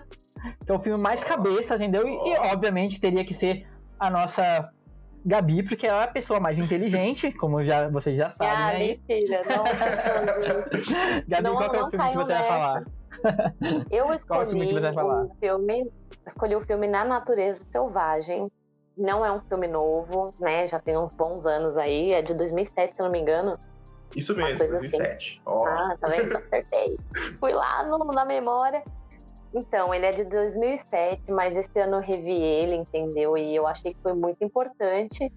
[0.65, 2.07] Que é o filme mais cabeça, entendeu?
[2.07, 3.65] E, e, obviamente teria que ser
[3.99, 4.69] a nossa
[5.25, 8.97] Gabi, porque ela é a pessoa mais inteligente, como já, vocês já sabem, ah, né?
[9.09, 9.41] mentira.
[9.49, 9.63] Não,
[11.27, 12.47] Gabi, não, qual que é o filme que você vai nessa.
[12.47, 12.83] falar?
[13.91, 15.91] Eu Qual é o filme escolhi o filme,
[16.27, 18.51] escolhi o filme Na Natureza Selvagem.
[18.97, 20.67] Não é um filme novo, né?
[20.67, 22.13] Já tem uns bons anos aí.
[22.13, 23.57] É de 2007, se eu não me engano.
[24.15, 24.97] Isso mesmo, coisa assim.
[24.97, 25.41] 2007.
[25.45, 26.37] Ó, Ah, tá vendo?
[26.37, 26.97] Acertei.
[27.39, 28.81] Fui lá no- na memória.
[29.53, 33.37] Então, ele é de 2007, mas esse ano eu revi ele, entendeu?
[33.37, 35.31] E eu achei que foi muito importante.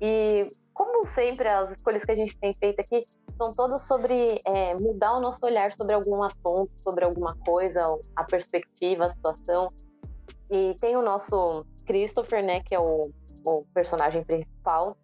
[0.00, 3.04] E, como sempre, as escolhas que a gente tem feito aqui
[3.36, 8.24] são todas sobre é, mudar o nosso olhar sobre algum assunto, sobre alguma coisa, a
[8.24, 9.72] perspectiva, a situação.
[10.50, 13.10] E tem o nosso Christopher, né, que é o,
[13.44, 14.96] o personagem principal.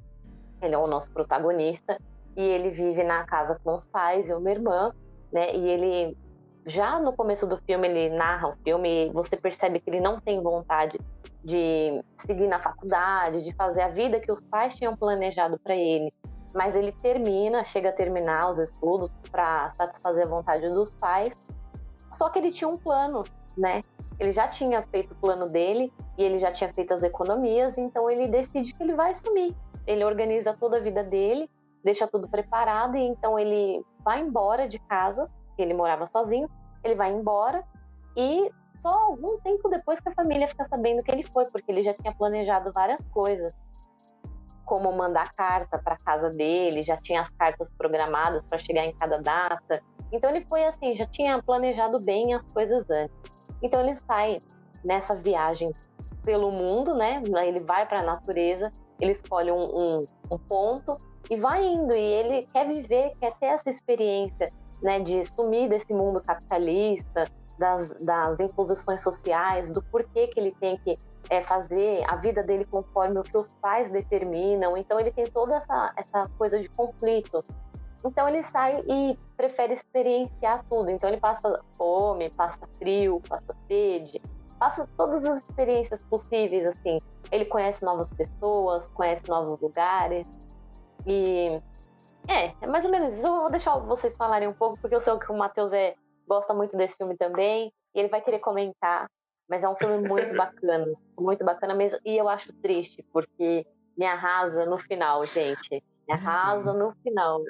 [0.62, 1.98] Ele é o nosso protagonista
[2.36, 4.92] e ele vive na casa com os pais e uma irmã,
[5.32, 5.54] né?
[5.54, 6.16] E ele
[6.66, 10.20] já no começo do filme ele narra o filme e você percebe que ele não
[10.20, 10.98] tem vontade
[11.49, 16.12] de seguir na faculdade, de fazer a vida que os pais tinham planejado para ele.
[16.55, 21.32] Mas ele termina, chega a terminar os estudos para satisfazer a vontade dos pais.
[22.12, 23.24] Só que ele tinha um plano,
[23.57, 23.82] né?
[24.18, 28.11] Ele já tinha feito o plano dele e ele já tinha feito as economias, então
[28.11, 29.55] ele decide que ele vai sumir.
[29.86, 31.49] Ele organiza toda a vida dele
[31.82, 36.49] deixa tudo preparado e então ele vai embora de casa, ele morava sozinho,
[36.84, 37.64] ele vai embora
[38.16, 38.51] e
[38.83, 41.95] só algum tempo depois que a família fica sabendo que ele foi, porque ele já
[41.95, 43.53] tinha planejado várias coisas,
[44.64, 49.18] como mandar carta para casa dele, já tinha as cartas programadas para chegar em cada
[49.18, 49.83] data.
[50.12, 53.16] Então ele foi assim, já tinha planejado bem as coisas antes.
[53.62, 54.41] Então ele sai
[54.85, 55.72] nessa viagem
[56.22, 57.22] pelo mundo, né?
[57.47, 58.70] Ele vai para a natureza,
[59.01, 60.97] ele escolhe um, um, um ponto
[61.31, 64.51] e vai indo e ele quer viver, quer ter essa experiência,
[64.83, 67.24] né, de sumir desse mundo capitalista,
[67.59, 70.98] das, das imposições sociais, do porquê que ele tem que
[71.28, 74.76] é, fazer a vida dele conforme o que os pais determinam.
[74.76, 77.44] Então ele tem toda essa, essa coisa de conflito.
[78.04, 80.90] Então ele sai e prefere experienciar tudo.
[80.90, 84.22] Então ele passa fome, passa frio, passa sede,
[84.59, 86.98] passa todas as experiências possíveis assim.
[87.30, 90.26] Ele conhece novas pessoas, conhece novos lugares.
[91.06, 91.61] E
[92.26, 93.26] é, é mais ou menos isso.
[93.26, 95.94] Eu vou deixar vocês falarem um pouco, porque eu sei que o Matheus é,
[96.29, 99.07] gosta muito desse filme também, e ele vai querer comentar.
[99.49, 100.87] Mas é um filme muito bacana,
[101.18, 101.99] muito bacana mesmo.
[102.05, 103.66] E eu acho triste, porque
[103.97, 105.83] me arrasa no final, gente.
[106.07, 107.41] Me arrasa no final.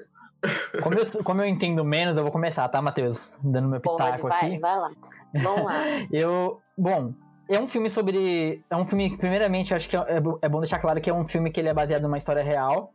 [0.83, 3.35] Como eu, como eu entendo menos, eu vou começar, tá, Matheus?
[3.43, 4.59] Dando meu Pode, pitaco vai, aqui.
[4.59, 4.91] vai lá.
[5.35, 5.75] Vamos lá.
[6.13, 6.61] Eu.
[6.77, 7.13] Bom,
[7.49, 8.63] é um filme sobre.
[8.71, 11.25] É um filme, primeiramente, eu acho que é, é bom deixar claro que é um
[11.25, 12.93] filme que ele é baseado numa história real.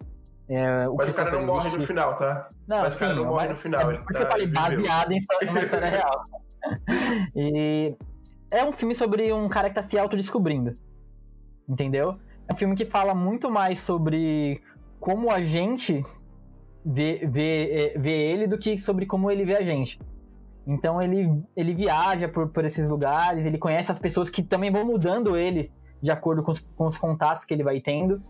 [0.49, 2.49] É, Mas o cara não morre Lee- no final, tá?
[2.67, 4.31] Não, Mas o cara sim, não morre no final, É por isso que eu tá-
[4.31, 6.23] falei baseado em numa história real.
[7.35, 7.95] E
[8.51, 10.73] é um filme sobre um cara que tá se autodescobrindo.
[11.67, 12.17] Entendeu?
[12.47, 14.61] É um filme que fala muito mais sobre
[14.99, 16.05] como a gente
[16.85, 19.99] vê, vê, é, vê ele do que sobre como ele vê a gente.
[20.67, 24.85] Então ele, ele viaja por, por esses lugares, ele conhece as pessoas que também vão
[24.85, 25.71] mudando ele
[26.01, 28.21] de acordo com os, com os contatos que ele vai tendo.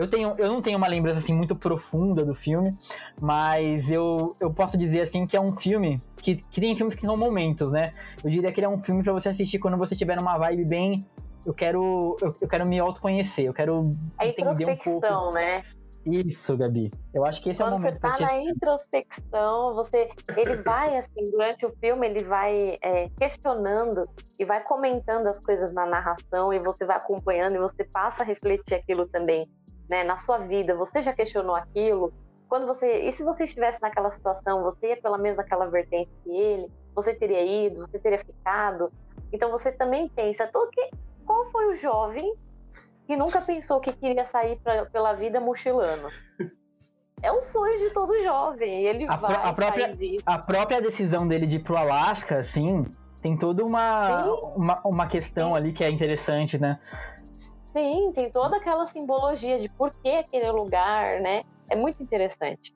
[0.00, 2.74] Eu, tenho, eu não tenho uma lembrança assim muito profunda do filme,
[3.20, 7.02] mas eu, eu posso dizer assim que é um filme que, que tem filmes que
[7.02, 7.92] são momentos, né?
[8.24, 10.64] Eu diria que ele é um filme pra você assistir quando você tiver numa vibe
[10.64, 11.06] bem.
[11.44, 14.88] Eu quero, eu, eu quero me autoconhecer, eu quero É entender um pouco.
[14.88, 15.62] introspecção, né?
[16.06, 16.90] Isso, Gabi.
[17.12, 20.08] Eu acho que esse é o Quando você momento pra tá você na introspecção, você,
[20.36, 25.74] ele vai assim durante o filme, ele vai é, questionando e vai comentando as coisas
[25.74, 29.46] na narração e você vai acompanhando e você passa a refletir aquilo também,
[29.90, 30.04] né?
[30.04, 32.12] Na sua vida, você já questionou aquilo?
[32.48, 36.30] Quando você, e se você estivesse naquela situação, você ia pela mesma aquela vertente que
[36.30, 36.70] ele?
[36.94, 37.80] Você teria ido?
[37.80, 38.92] Você teria ficado?
[39.32, 40.90] Então você também pensa, todo que,
[41.26, 42.32] qual foi o jovem
[43.06, 46.08] que nunca pensou que queria sair pra, pela vida mochilando?
[47.22, 48.84] É um sonho de todo jovem.
[48.84, 49.92] Ele A vai, a própria-.
[50.24, 52.86] A própria decisão dele de ir pro Alasca, assim,
[53.20, 54.30] tem toda uma, Sim.
[54.56, 55.56] uma, uma questão Sim.
[55.56, 56.78] ali que é interessante, né?
[57.72, 61.42] Sim, tem toda aquela simbologia de por que aquele lugar, né?
[61.70, 62.74] É muito interessante.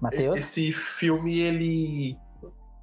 [0.00, 0.38] Matheus?
[0.38, 2.16] Esse filme, ele.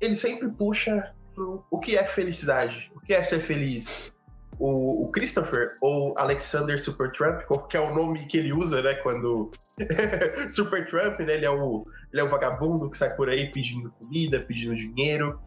[0.01, 4.15] Ele sempre puxa pro o que é felicidade, o que é ser feliz.
[4.57, 8.95] O, o Christopher, ou Alexander Supertramp, que é o nome que ele usa, né?
[8.95, 9.51] Quando.
[10.49, 11.35] Supertramp, né?
[11.35, 15.39] Ele é, o, ele é o vagabundo que sai por aí pedindo comida, pedindo dinheiro.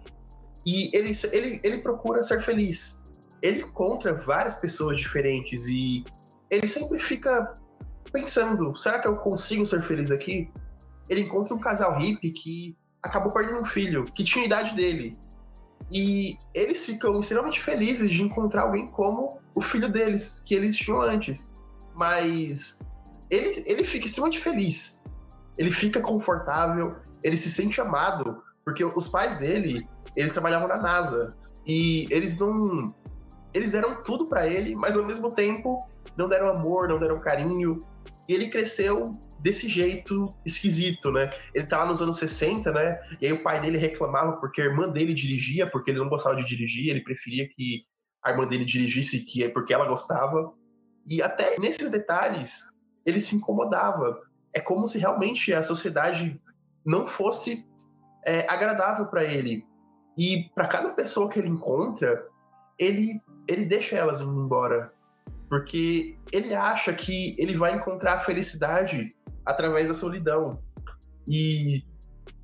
[0.65, 3.08] E ele, ele, ele procura ser feliz.
[3.43, 6.05] Ele encontra várias pessoas diferentes e
[6.51, 7.55] ele sempre fica
[8.13, 10.51] pensando: será que eu consigo ser feliz aqui?
[11.09, 15.17] ele encontra um casal hippie que acabou perdendo um filho, que tinha a idade dele.
[15.91, 21.01] E eles ficam extremamente felizes de encontrar alguém como o filho deles, que eles tinham
[21.01, 21.55] antes.
[21.95, 22.81] mas
[23.31, 25.05] ele, ele fica extremamente feliz.
[25.57, 31.37] Ele fica confortável, ele se sente amado, porque os pais dele, eles trabalhavam na NASA
[31.67, 32.95] e eles não
[33.55, 37.81] eles deram tudo para ele, mas ao mesmo tempo não deram amor, não deram carinho.
[38.29, 41.31] E ele cresceu desse jeito esquisito, né?
[41.55, 43.01] Ele tá lá nos anos 60, né?
[43.21, 46.37] E aí o pai dele reclamava porque a irmã dele dirigia, porque ele não gostava
[46.37, 47.85] de dirigir, ele preferia que
[48.23, 50.53] a irmã dele dirigisse que é porque ela gostava.
[51.07, 52.77] E até nesses detalhes
[53.07, 54.21] ele se incomodava.
[54.53, 56.41] É como se realmente a sociedade
[56.85, 57.67] não fosse
[58.25, 59.65] é, agradável para ele.
[60.17, 62.27] E para cada pessoa que ele encontra,
[62.79, 64.93] ele ele deixa elas indo embora,
[65.49, 70.63] porque ele acha que ele vai encontrar a felicidade através da solidão.
[71.27, 71.83] E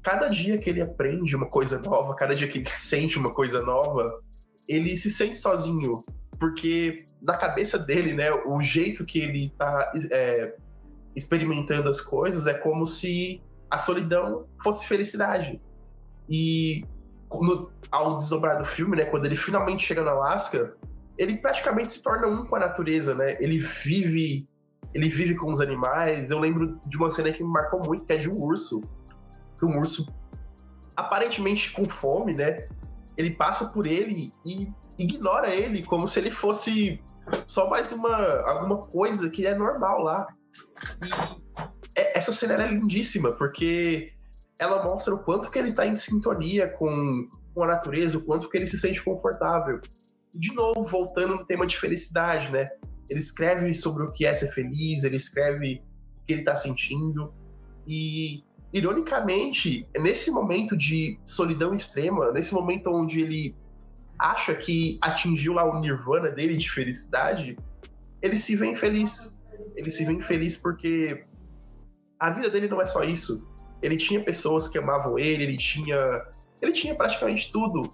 [0.03, 3.63] cada dia que ele aprende uma coisa nova, cada dia que ele sente uma coisa
[3.63, 4.21] nova,
[4.67, 6.03] ele se sente sozinho,
[6.39, 10.57] porque na cabeça dele, né, o jeito que ele está é,
[11.15, 15.61] experimentando as coisas é como se a solidão fosse felicidade.
[16.29, 16.85] E
[17.31, 20.77] no, ao desdobrar do filme, né, quando ele finalmente chega no Alasca,
[21.17, 23.37] ele praticamente se torna um com a natureza, né?
[23.41, 24.49] Ele vive
[24.95, 26.31] ele vive com os animais.
[26.31, 28.81] Eu lembro de uma cena que me marcou muito, que é de um urso.
[29.59, 30.15] Que um urso,
[30.95, 32.69] aparentemente com fome, né?
[33.17, 37.01] Ele passa por ele e ignora ele como se ele fosse
[37.45, 38.15] só mais uma
[38.49, 40.29] alguma coisa que é normal lá.
[41.03, 41.75] E
[42.15, 44.13] essa cena é lindíssima, porque
[44.59, 48.49] ela mostra o quanto que ele está em sintonia com, com a natureza, o quanto
[48.49, 49.81] que ele se sente confortável.
[50.35, 52.71] De novo, voltando no tema de felicidade, né?
[53.09, 55.83] Ele escreve sobre o que é ser feliz, ele escreve
[56.23, 57.33] o que ele está sentindo.
[57.87, 63.57] E, ironicamente, nesse momento de solidão extrema, nesse momento onde ele
[64.19, 67.57] acha que atingiu lá o nirvana dele de felicidade,
[68.23, 69.41] ele se vê infeliz.
[69.77, 71.25] Ele se vê infeliz porque
[72.19, 73.47] a vida dele não é só isso.
[73.83, 76.25] Ele tinha pessoas que amavam ele, ele tinha
[76.65, 77.93] ele tinha praticamente tudo.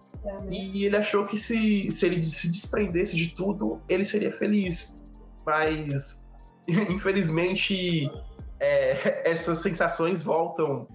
[0.48, 5.02] E ele achou que se, se ele se desprendesse de tudo, ele seria feliz.
[5.46, 6.26] Mas,
[6.68, 8.10] infelizmente,
[8.60, 10.86] é, essas sensações voltam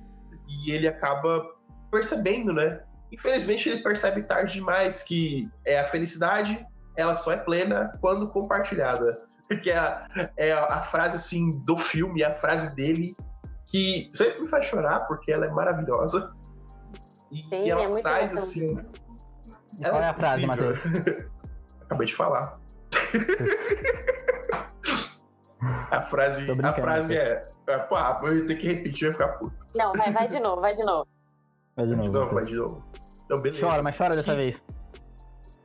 [0.47, 1.45] e ele acaba
[1.91, 2.81] percebendo, né?
[3.11, 6.65] Infelizmente, ele percebe tarde demais que é a felicidade,
[6.97, 9.25] ela só é plena quando compartilhada.
[9.61, 10.07] Que é a,
[10.37, 13.15] é a frase, assim, do filme, a frase dele,
[13.67, 16.33] que sempre me faz chorar, porque ela é maravilhosa.
[17.35, 18.43] E, Sim, e ela é muito traz, legal.
[18.43, 18.75] assim...
[19.81, 20.69] Qual é a frase, incrível.
[20.69, 21.21] Matheus?
[21.83, 22.59] Acabei de falar.
[25.91, 27.43] a frase, a frase é.
[27.67, 29.53] é pá, eu tenho que repetir, vai ficar puto.
[29.75, 31.05] Não, vai, vai de novo, vai de novo.
[31.75, 32.11] Vai de novo.
[32.11, 32.81] Não, vai de novo.
[33.29, 33.67] Não, beleza.
[33.67, 34.55] Chora, mas chora dessa vez.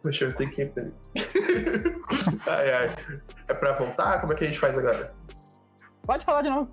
[0.03, 0.93] Poxa, eu tenho que repetir.
[2.49, 2.91] ai, ai.
[3.47, 4.21] É pra voltar?
[4.21, 5.15] Como é que a gente faz agora?
[6.03, 6.69] Pode falar de novo.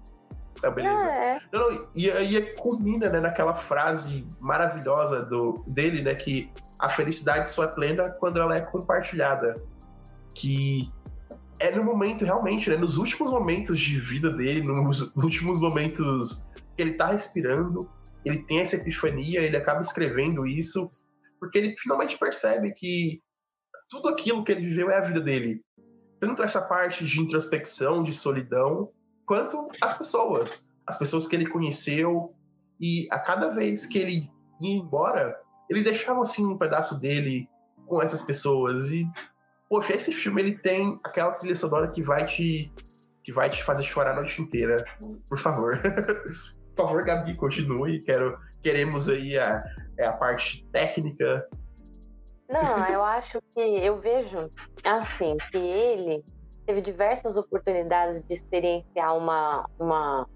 [0.62, 1.08] Tá, beleza.
[1.08, 6.16] É, Não, não, e aí culmina né, naquela frase maravilhosa do, dele, né?
[6.16, 9.56] Que a felicidade só é plena quando ela é compartilhada.
[10.34, 10.92] Que
[11.60, 12.78] é no momento, realmente, né?
[12.78, 17.90] Nos últimos momentos de vida dele, nos últimos momentos que ele tá respirando,
[18.24, 20.88] ele tem essa epifania, ele acaba escrevendo isso,
[21.40, 23.22] porque ele finalmente percebe que
[23.90, 25.62] tudo aquilo que ele viveu é a vida dele.
[26.20, 28.92] Tanto essa parte de introspecção, de solidão,
[29.28, 30.72] quanto as pessoas.
[30.88, 32.34] As pessoas que ele conheceu.
[32.80, 35.38] E a cada vez que ele ia embora,
[35.70, 37.48] ele deixava assim um pedaço dele
[37.86, 38.92] com essas pessoas.
[38.92, 39.08] E,
[39.70, 42.72] poxa, esse filme ele tem aquela trilha sonora que vai te.
[43.24, 44.84] que vai te fazer chorar a noite inteira.
[45.28, 45.80] Por favor.
[46.76, 48.00] Por favor, Gabi, continue.
[48.02, 49.64] Quero, queremos aí a,
[49.98, 51.48] é a parte técnica.
[52.48, 54.50] Não, eu acho que eu vejo
[54.84, 56.24] assim que ele
[56.68, 60.28] teve diversas oportunidades de experienciar uma, uma,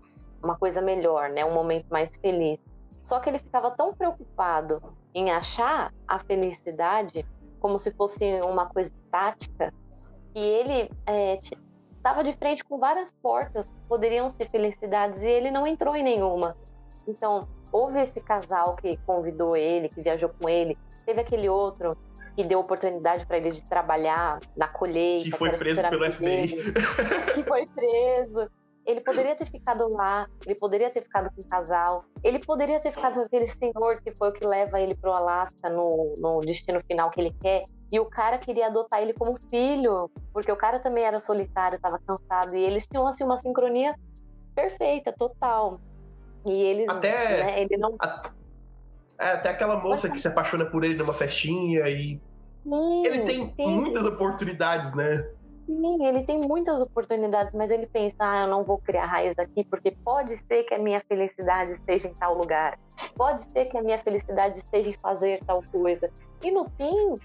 [0.41, 1.43] uma coisa melhor, né?
[1.43, 2.57] Um momento mais feliz.
[3.01, 4.81] Só que ele ficava tão preocupado
[5.13, 7.25] em achar a felicidade
[7.59, 9.73] como se fosse uma coisa estática
[10.33, 10.89] que ele
[11.97, 16.03] estava de frente com várias portas que poderiam ser felicidades e ele não entrou em
[16.03, 16.55] nenhuma.
[17.05, 21.97] Então, houve esse casal que convidou ele, que viajou com ele, teve aquele outro
[22.35, 25.29] que deu oportunidade para ele de trabalhar na colheita.
[25.31, 26.25] Que foi preso pelo FBI.
[26.25, 26.73] dele,
[27.33, 28.49] que foi preso.
[28.85, 32.91] Ele poderia ter ficado lá, ele poderia ter ficado com o casal, ele poderia ter
[32.91, 36.81] ficado com aquele senhor que foi o que leva ele pro Alasca no, no destino
[36.87, 37.63] final que ele quer.
[37.91, 41.99] E o cara queria adotar ele como filho, porque o cara também era solitário, estava
[41.99, 42.55] cansado.
[42.55, 43.93] E eles tinham assim uma sincronia
[44.55, 45.79] perfeita, total.
[46.45, 48.23] E eles, Até- né, ele não A-
[49.19, 52.19] É, até aquela moça que se apaixona por ele numa festinha e
[52.63, 55.27] Sim, ele tem muitas oportunidades, né?
[55.65, 59.63] Sim, ele tem muitas oportunidades, mas ele pensa, ah, eu não vou criar raiz aqui,
[59.63, 62.77] porque pode ser que a minha felicidade esteja em tal lugar.
[63.15, 66.09] Pode ser que a minha felicidade esteja em fazer tal coisa.
[66.43, 67.15] E no fim,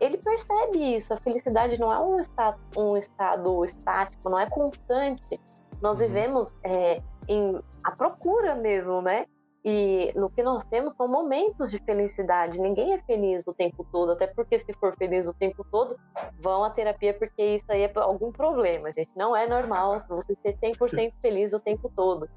[0.00, 1.14] ele percebe isso.
[1.14, 5.40] A felicidade não é um estado, um estado estático, não é constante.
[5.80, 6.06] Nós Uhum.
[6.08, 9.26] vivemos é, em a procura mesmo, né?
[9.64, 12.58] E no que nós temos são momentos de felicidade.
[12.58, 15.96] Ninguém é feliz o tempo todo, até porque se for feliz o tempo todo,
[16.40, 19.10] vão à terapia porque isso aí é algum problema, gente.
[19.14, 22.28] Não é normal você ser 100% feliz o tempo todo.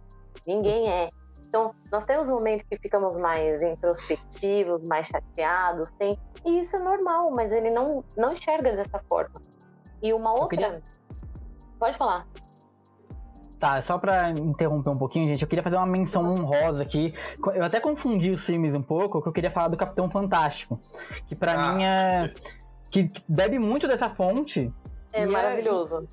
[0.45, 1.09] Ninguém é.
[1.47, 6.19] Então, nós temos momentos que ficamos mais introspectivos, mais chateados, tem...
[6.45, 9.41] e isso é normal, mas ele não, não enxerga dessa forma.
[10.01, 10.49] E uma outra.
[10.49, 10.83] queria-
[11.79, 12.27] Pode falar.
[13.59, 17.13] Tá, só pra interromper um pouquinho, gente, eu queria fazer uma menção honrosa aqui.
[17.53, 20.79] Eu até confundi os filmes um pouco, que eu queria falar do Capitão Fantástico.
[21.27, 21.73] Que pra Ah.
[21.73, 22.33] mim é.
[22.91, 24.71] Que bebe muito dessa fonte.
[25.13, 26.07] É é- maravilhoso.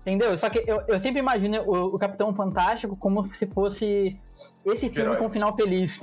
[0.00, 0.36] Entendeu?
[0.38, 4.18] Só que eu, eu sempre imagino o, o Capitão Fantástico como se fosse
[4.64, 5.16] esse filme Herói.
[5.18, 6.00] com um final feliz.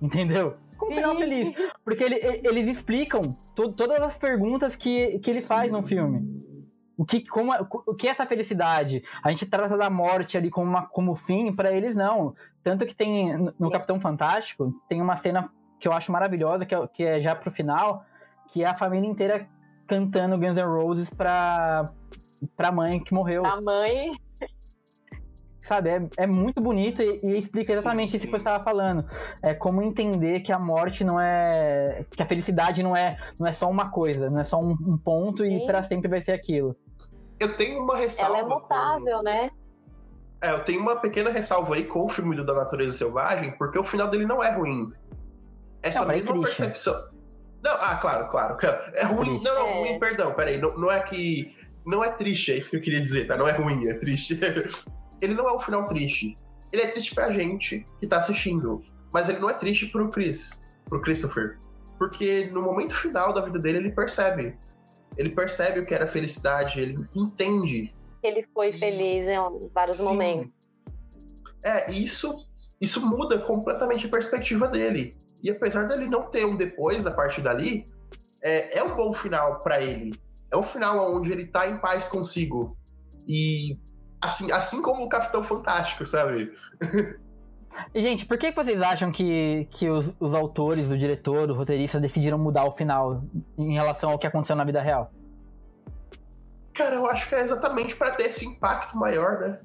[0.00, 0.54] Entendeu?
[0.78, 1.18] Com um final Sim.
[1.18, 1.52] feliz.
[1.84, 6.42] Porque ele- ele- eles explicam to- todas as perguntas que, que ele faz no filme.
[6.96, 9.02] O que, como, é- o que é essa felicidade?
[9.22, 12.34] A gente trata da morte ali como, uma, como fim, pra eles não.
[12.62, 16.74] Tanto que tem no- no Capitão Fantástico, tem uma cena que eu acho maravilhosa, que
[16.74, 18.04] é, que é já pro final,
[18.48, 19.48] que é a família inteira
[19.86, 21.90] cantando Guns N' Roses pra,
[22.56, 23.44] pra mãe que morreu.
[23.44, 24.12] A mãe.
[25.62, 29.04] Sabe, é, é muito bonito e, e explica exatamente Sim, isso que você estava falando.
[29.40, 32.04] É como entender que a morte não é.
[32.10, 34.98] que a felicidade não é, não é só uma coisa, não é só um, um
[34.98, 35.66] ponto e Sim.
[35.66, 36.74] pra sempre vai ser aquilo.
[37.38, 38.38] Eu tenho uma ressalva.
[38.38, 39.50] Ela é mutável, né?
[39.50, 43.52] com- É, eu tenho uma pequena ressalva aí com o filme do Da Natureza Selvagem,
[43.56, 44.92] porque o final dele não é ruim.
[45.80, 46.56] Essa Não, é mesma triste.
[46.56, 46.94] percepção.
[47.62, 48.56] Não, ah, claro, claro.
[48.96, 49.28] É ruim.
[49.38, 49.44] triste.
[49.44, 49.78] Não, não, É.
[49.78, 50.58] ruim, perdão, peraí.
[50.60, 51.54] Não, não é que.
[51.86, 53.36] Não é triste, é isso que eu queria dizer, tá?
[53.36, 54.38] Não é ruim, é triste.
[55.22, 56.36] ele não é um final triste.
[56.72, 58.82] Ele é triste pra gente que tá assistindo.
[59.12, 61.58] Mas ele não é triste pro Chris, pro Christopher.
[61.96, 64.58] Porque no momento final da vida dele, ele percebe.
[65.16, 67.94] Ele percebe o que era felicidade, ele entende.
[68.22, 70.04] Ele foi feliz em vários Sim.
[70.04, 70.52] momentos.
[71.62, 72.48] É, e isso,
[72.80, 75.14] isso muda completamente a perspectiva dele.
[75.42, 77.86] E apesar dele não ter um depois da partir dali,
[78.42, 80.18] é, é um bom final pra ele.
[80.50, 82.76] É um final onde ele tá em paz consigo.
[83.28, 83.78] E
[84.22, 86.54] assim, assim como o Capitão Fantástico, sabe?
[87.94, 91.98] E, gente, por que vocês acham que, que os, os autores, o diretor, o roteirista
[91.98, 93.24] decidiram mudar o final
[93.58, 95.10] em relação ao que aconteceu na vida real?
[96.74, 99.58] Cara, eu acho que é exatamente pra ter esse impacto maior, né?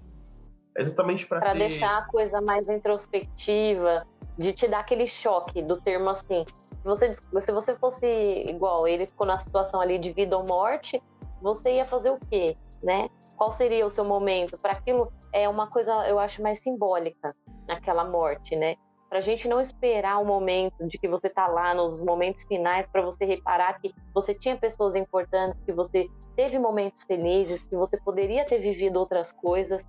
[0.77, 1.59] É exatamente pra Pra ter.
[1.59, 4.05] deixar a coisa mais introspectiva,
[4.37, 6.45] de te dar aquele choque do termo assim.
[6.81, 8.05] Se você, se você fosse
[8.47, 11.01] igual, ele ficou na situação ali de vida ou morte,
[11.41, 13.09] você ia fazer o quê, né?
[13.37, 14.57] Qual seria o seu momento?
[14.57, 17.35] Para aquilo é uma coisa, eu acho, mais simbólica,
[17.67, 18.75] naquela morte, né?
[19.07, 23.03] Pra gente não esperar o momento de que você tá lá nos momentos finais para
[23.03, 28.43] você reparar que você tinha pessoas importantes, que você teve momentos felizes, que você poderia
[28.43, 29.85] ter vivido outras coisas.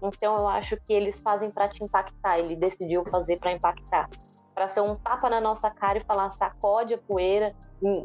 [0.00, 2.38] Então eu acho que eles fazem para te impactar.
[2.38, 4.08] Ele decidiu fazer para impactar,
[4.54, 7.52] para ser um tapa na nossa cara e falar sacode a poeira,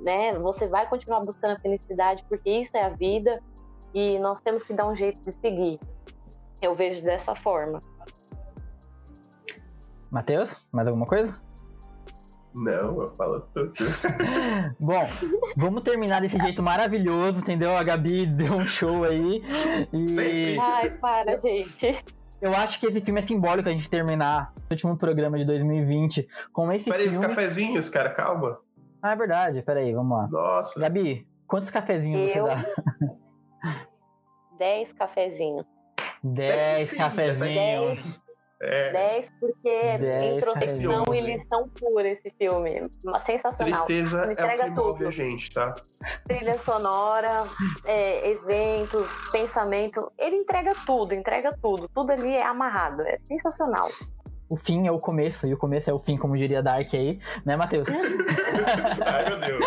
[0.02, 0.34] né?
[0.40, 3.40] Você vai continuar buscando a felicidade porque isso é a vida
[3.94, 5.80] e nós temos que dar um jeito de seguir.
[6.62, 7.80] Eu vejo dessa forma.
[10.10, 11.36] Matheus, mais alguma coisa?
[12.54, 13.74] Não, eu falo tudo.
[14.80, 15.04] Bom,
[15.56, 17.78] vamos terminar desse jeito maravilhoso, entendeu?
[17.78, 19.44] A Gabi deu um show aí.
[19.94, 20.60] E Sempre.
[20.60, 22.04] Ai, para, gente.
[22.42, 26.28] eu acho que esse filme é simbólico a gente terminar o último programa de 2020
[26.52, 27.28] com esse Peraí, os filme.
[27.28, 28.60] cafezinhos, cara, calma.
[29.04, 30.28] Ah, é verdade, peraí, vamos lá.
[30.28, 30.80] Nossa.
[30.80, 32.48] Gabi, quantos cafezinhos Eu?
[32.48, 32.66] você dá?
[34.58, 35.66] 10 cafezinhos.
[36.24, 38.20] 10 Filha, cafezinhos.
[38.60, 42.90] É, 10 porque é Dez introspecção e lição pura esse filme.
[43.06, 43.86] Uma sensacional.
[43.86, 45.08] tristeza é o Entrega que move tudo.
[45.08, 45.76] a gente, tá?
[46.28, 47.48] trilha sonora,
[47.86, 50.12] é, eventos, pensamento.
[50.18, 51.88] Ele entrega tudo, entrega tudo.
[51.94, 53.04] Tudo ali é amarrado.
[53.04, 53.90] É sensacional.
[54.50, 57.20] O fim é o começo, e o começo é o fim, como diria Dark aí,
[57.46, 57.88] né, Matheus?
[59.06, 59.66] Ai, meu Deus.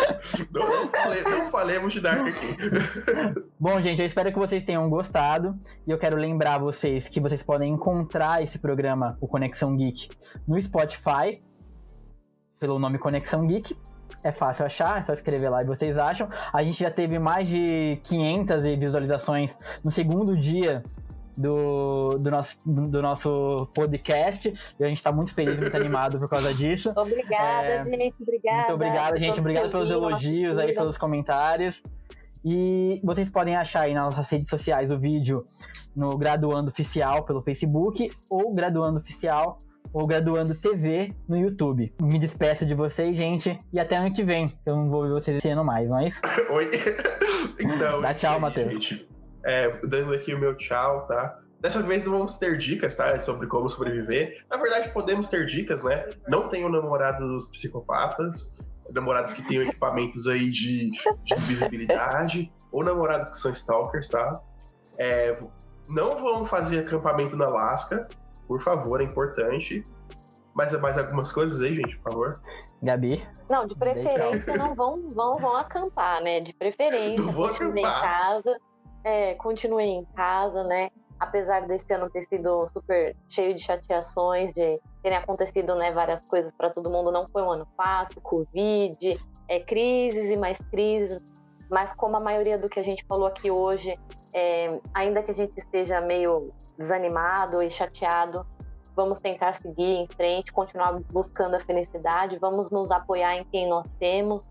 [0.51, 3.43] Não, não, fale- não falemos de Dark aqui.
[3.59, 5.55] Bom, gente, eu espero que vocês tenham gostado.
[5.85, 10.09] E eu quero lembrar vocês que vocês podem encontrar esse programa, o Conexão Geek,
[10.47, 11.43] no Spotify,
[12.59, 13.77] pelo nome Conexão Geek.
[14.23, 16.27] É fácil achar, é só escrever lá e vocês acham.
[16.51, 20.83] A gente já teve mais de 500 visualizações no segundo dia
[21.37, 24.53] do, do, nosso, do, nosso podcast.
[24.79, 26.91] E a gente tá muito feliz, muito animado por causa disso.
[26.95, 28.15] Obrigada, É, gente.
[28.21, 28.57] Obrigada.
[28.57, 29.39] Muito obrigado, gente.
[29.39, 31.81] Obrigado que pelos elogios aí, pelos comentários.
[32.43, 35.45] E vocês podem achar aí nas nossas redes sociais o vídeo
[35.95, 39.59] no Graduando Oficial pelo Facebook ou Graduando Oficial
[39.93, 41.93] ou Graduando TV no YouTube.
[42.01, 44.51] Me despeço de vocês, gente, e até ano que vem.
[44.65, 46.21] Eu não vou ver vocês esse ano mais, não é isso?
[46.51, 46.71] Oi.
[47.59, 49.10] então, Dá tchau, gente, Matheus.
[49.43, 51.39] É, dando aqui o meu tchau, tá?
[51.59, 53.19] Dessa vez não vamos ter dicas, tá?
[53.19, 54.43] Sobre como sobreviver.
[54.49, 56.09] Na verdade, podemos ter dicas, né?
[56.27, 58.55] Não tenham namorados psicopatas,
[58.91, 60.91] namorados que tenham equipamentos aí de,
[61.23, 64.41] de invisibilidade, ou namorados que são stalkers, tá?
[64.97, 65.37] É,
[65.87, 68.07] não vão fazer acampamento na Alaska,
[68.47, 69.83] por favor, é importante.
[70.53, 72.41] Mas mais algumas coisas aí, gente, por favor.
[72.83, 73.25] Gabi?
[73.49, 76.39] Não, de preferência não vão, vão, vão acampar, né?
[76.39, 78.11] De preferência, Não vou continuem em acampar.
[78.11, 78.57] casa.
[79.03, 80.89] É, continuem em casa, né?
[81.19, 86.51] Apesar desse ano ter sido super cheio de chateações, de terem acontecido né, várias coisas
[86.51, 91.21] para todo mundo, não foi um ano fácil, Covid, é, crises e mais crises.
[91.69, 93.97] Mas como a maioria do que a gente falou aqui hoje,
[94.33, 98.45] é, ainda que a gente esteja meio desanimado e chateado,
[98.95, 103.91] vamos tentar seguir em frente, continuar buscando a felicidade, vamos nos apoiar em quem nós
[103.93, 104.49] temos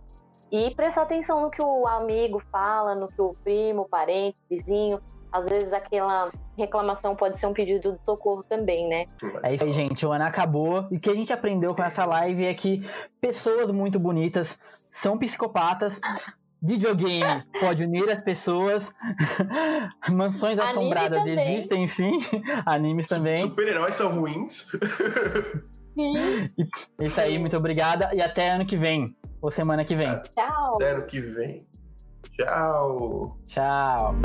[0.50, 5.00] e prestar atenção no que o amigo fala, no que o primo, parente, vizinho,
[5.32, 9.06] às vezes aquela reclamação pode ser um pedido de socorro também, né?
[9.42, 10.04] É isso aí, gente.
[10.04, 10.88] O ano acabou.
[10.90, 12.84] E o que a gente aprendeu com essa live é que
[13.20, 16.00] pessoas muito bonitas são psicopatas.
[16.62, 18.92] Videogame pode unir as pessoas.
[20.10, 21.54] Mansões Anime assombradas também.
[21.54, 22.18] existem, enfim.
[22.66, 23.36] Animes também.
[23.36, 24.70] Super-heróis são ruins.
[26.98, 28.14] É Isso aí, muito obrigada.
[28.14, 30.08] E até ano que vem ou semana que vem.
[30.34, 30.76] Tchau.
[30.76, 31.66] Até que vem.
[32.36, 33.36] Tchau.
[33.46, 34.16] Tchau.